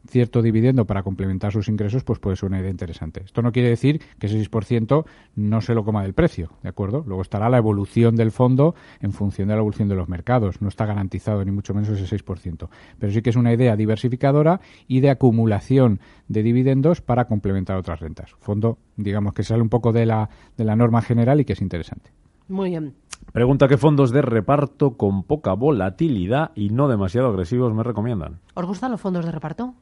cierto 0.08 0.42
dividendo 0.42 0.86
para 0.86 1.04
complementar 1.04 1.52
sus 1.52 1.68
ingresos, 1.68 2.04
pues 2.04 2.18
puede 2.20 2.36
ser 2.36 2.50
una 2.50 2.60
idea 2.60 2.72
interesante. 2.72 3.22
Esto 3.24 3.44
no 3.44 3.52
quiere 3.52 3.70
decir 3.70 4.02
que 4.20 4.26
ese 4.26 4.40
6% 4.40 5.06
no 5.36 5.62
se 5.62 5.76
lo 5.76 5.84
coma 5.86 6.02
del 6.02 6.14
precio, 6.14 6.52
¿de 6.64 6.70
acuerdo? 6.70 7.04
Luego 7.06 7.22
estará 7.22 7.50
la 7.50 7.58
evolución 7.58 8.16
del 8.16 8.32
fondo 8.32 8.74
en 9.00 9.12
función 9.12 9.48
de 9.48 9.54
la 9.54 9.60
evolución 9.60 9.90
de 9.90 9.96
los 9.96 10.10
mercados. 10.10 10.60
No 10.60 10.70
está 10.70 10.88
garantizado 10.88 11.46
ni 11.46 11.52
mucho 11.52 11.76
menos 11.76 11.90
ese 11.90 12.16
6%. 12.16 12.68
Pero 12.98 13.14
sí 13.14 13.22
que 13.22 13.30
es 13.30 13.36
una 13.36 13.54
idea 13.54 13.76
diversificadora 13.76 14.60
y 14.88 15.02
de 15.02 15.12
acumulación 15.12 16.00
de 16.28 16.42
dividendos 16.42 17.02
para 17.02 17.26
complementar 17.26 17.78
otras 17.78 18.00
rentas. 18.00 18.32
Fondo, 18.40 18.80
digamos, 18.98 19.36
que 19.36 19.44
sale 19.44 19.62
un 19.62 19.70
poco 19.70 19.94
de 19.94 20.08
la, 20.08 20.30
de 20.58 20.64
la 20.64 20.76
norma 20.76 21.04
general 21.04 21.40
y 21.40 21.46
que 21.46 21.54
es 21.54 21.62
interesante. 21.62 22.12
Muy 22.48 22.70
bien. 22.70 22.94
Pregunta 23.32 23.68
qué 23.68 23.78
fondos 23.78 24.12
de 24.12 24.22
reparto 24.22 24.98
con 24.98 25.24
poca 25.24 25.54
volatilidad 25.54 26.52
y 26.56 26.70
no 26.70 26.88
demasiado 26.88 27.28
agresivos 27.28 27.74
me 27.74 27.84
recomiendan. 27.84 28.40
¿Os 28.54 28.66
gustan 28.66 28.92
los 28.92 29.02
fondos 29.02 29.26
de 29.26 29.32
reparto? 29.32 29.74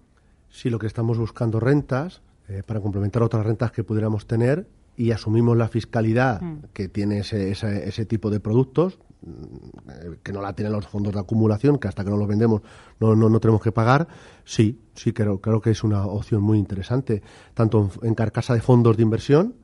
Sí, 0.49 0.69
lo 0.69 0.79
que 0.79 0.87
estamos 0.87 1.17
buscando 1.17 1.59
rentas 1.59 2.21
eh, 2.47 2.63
para 2.65 2.81
complementar 2.81 3.23
otras 3.23 3.45
rentas 3.45 3.71
que 3.71 3.83
pudiéramos 3.83 4.27
tener 4.27 4.67
y 4.95 5.11
asumimos 5.11 5.57
la 5.57 5.67
fiscalidad 5.67 6.41
mm. 6.41 6.57
que 6.73 6.87
tiene 6.87 7.19
ese, 7.19 7.51
ese, 7.51 8.05
tipo 8.05 8.29
de 8.29 8.39
productos, 8.39 8.99
mm, 9.21 10.13
que 10.21 10.33
no 10.33 10.41
la 10.41 10.53
tienen 10.53 10.73
los 10.73 10.87
fondos 10.87 11.13
de 11.13 11.19
acumulación, 11.19 11.79
que 11.79 11.87
hasta 11.87 12.03
que 12.03 12.09
no 12.09 12.17
los 12.17 12.27
vendemos 12.27 12.61
no, 12.99 13.15
no, 13.15 13.39
tenemos 13.39 13.61
que 13.61 13.71
pagar, 13.71 14.07
sí, 14.43 14.81
sí 14.93 15.13
creo, 15.13 15.41
creo 15.41 15.61
que 15.61 15.71
es 15.71 15.83
una 15.83 16.05
opción 16.05 16.41
muy 16.41 16.59
interesante, 16.59 17.23
tanto 17.53 17.89
en 18.01 18.13
carcasa 18.13 18.53
de 18.53 18.61
fondos 18.61 18.97
de 18.97 19.03
inversión, 19.03 19.55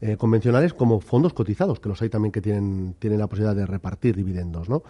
eh, 0.00 0.16
convencionales 0.16 0.74
como 0.74 1.00
fondos 1.00 1.32
cotizados, 1.32 1.80
que 1.80 1.88
los 1.88 2.00
hay 2.02 2.08
también 2.08 2.32
que 2.32 2.40
tienen, 2.40 2.94
tienen 2.98 3.18
la 3.18 3.26
posibilidad 3.26 3.56
de 3.56 3.66
repartir 3.66 4.16
dividendos, 4.16 4.68
¿no? 4.68 4.82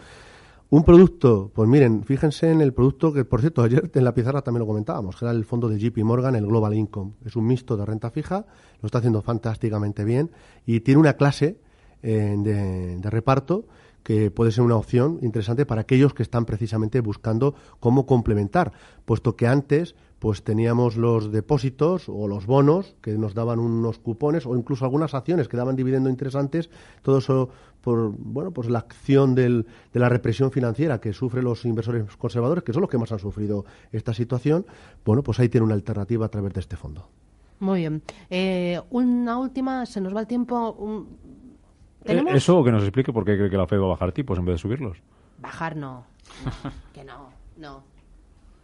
Un 0.71 0.85
producto, 0.85 1.51
pues 1.55 1.67
miren, 1.67 2.05
fíjense 2.05 2.51
en 2.51 2.61
el 2.61 2.75
producto 2.75 3.11
que, 3.11 3.25
por 3.25 3.41
cierto, 3.41 3.63
ayer 3.65 3.91
en 3.95 4.05
la 4.05 4.13
pizarra 4.13 4.43
también 4.43 4.61
lo 4.61 4.67
comentábamos, 4.67 5.17
que 5.17 5.25
era 5.25 5.33
el 5.33 5.45
fondo 5.47 5.69
de 5.69 5.79
JP 5.79 5.97
Morgan, 6.05 6.37
el 6.37 6.47
Global 6.47 6.75
Income. 6.75 7.13
Es 7.25 7.37
un 7.37 7.47
mixto 7.47 7.77
de 7.77 7.87
renta 7.87 8.11
fija, 8.11 8.45
lo 8.83 8.87
está 8.87 8.99
haciendo 8.99 9.23
fantásticamente 9.23 10.05
bien 10.05 10.31
y 10.67 10.81
tiene 10.81 11.01
una 11.01 11.15
clase 11.15 11.59
eh, 12.03 12.35
de, 12.39 12.99
de 12.99 13.11
reparto 13.11 13.67
que 14.09 14.31
puede 14.31 14.53
ser 14.53 14.65
una 14.65 14.77
opción 14.77 15.19
interesante 15.21 15.67
para 15.67 15.83
aquellos 15.83 16.15
que 16.15 16.23
están 16.23 16.47
precisamente 16.47 17.03
buscando 17.03 17.55
cómo 17.79 18.07
complementar, 18.07 18.73
puesto 19.05 19.37
que 19.37 19.47
antes 19.47 19.97
pues 20.19 20.43
teníamos 20.43 20.97
los 20.97 21.31
depósitos 21.31 22.09
o 22.09 22.27
los 22.27 22.47
bonos 22.47 22.97
que 23.03 23.19
nos 23.19 23.35
daban 23.35 23.59
unos 23.59 23.99
cupones 23.99 24.47
o 24.47 24.57
incluso 24.57 24.87
algunas 24.87 25.13
acciones 25.13 25.47
que 25.47 25.59
daban 25.59 25.77
dividendos 25.77 26.11
interesantes, 26.11 26.71
todo 27.03 27.19
eso 27.19 27.51
por 27.83 28.11
bueno 28.17 28.51
pues 28.51 28.71
la 28.71 28.79
acción 28.79 29.35
de 29.35 29.67
la 29.93 30.09
represión 30.09 30.53
financiera 30.53 31.03
que 31.03 31.13
sufren 31.13 31.45
los 31.45 31.67
inversores 31.67 32.17
conservadores, 32.17 32.65
que 32.65 32.73
son 32.73 32.81
los 32.81 32.91
que 32.91 32.97
más 32.97 33.13
han 33.13 33.19
sufrido 33.19 33.67
esta 33.93 34.15
situación, 34.15 34.65
bueno, 35.05 35.23
pues 35.23 35.39
ahí 35.39 35.51
tiene 35.51 35.67
una 35.67 35.75
alternativa 35.75 36.25
a 36.25 36.31
través 36.31 36.55
de 36.55 36.61
este 36.61 36.77
fondo. 36.77 37.11
Muy 37.61 37.81
bien. 37.81 38.01
Eh, 38.31 38.81
una 38.89 39.37
última, 39.37 39.85
se 39.85 40.01
nos 40.01 40.17
va 40.17 40.21
el 40.21 40.27
tiempo. 40.27 41.07
Eh, 42.05 42.25
eso 42.29 42.59
o 42.59 42.65
que 42.65 42.73
nos 42.73 42.83
explique 42.83 43.13
por 43.13 43.25
qué 43.25 43.37
cree 43.37 43.51
que 43.51 43.57
la 43.57 43.67
Fed 43.67 43.81
va 43.81 43.87
a 43.87 43.89
bajar 43.89 44.13
tipos 44.13 44.39
en 44.39 44.45
vez 44.45 44.55
de 44.55 44.59
subirlos. 44.59 44.99
Bajar 45.39 45.77
no. 45.77 46.05
que 46.95 47.05
no, 47.05 47.31
no. 47.57 47.83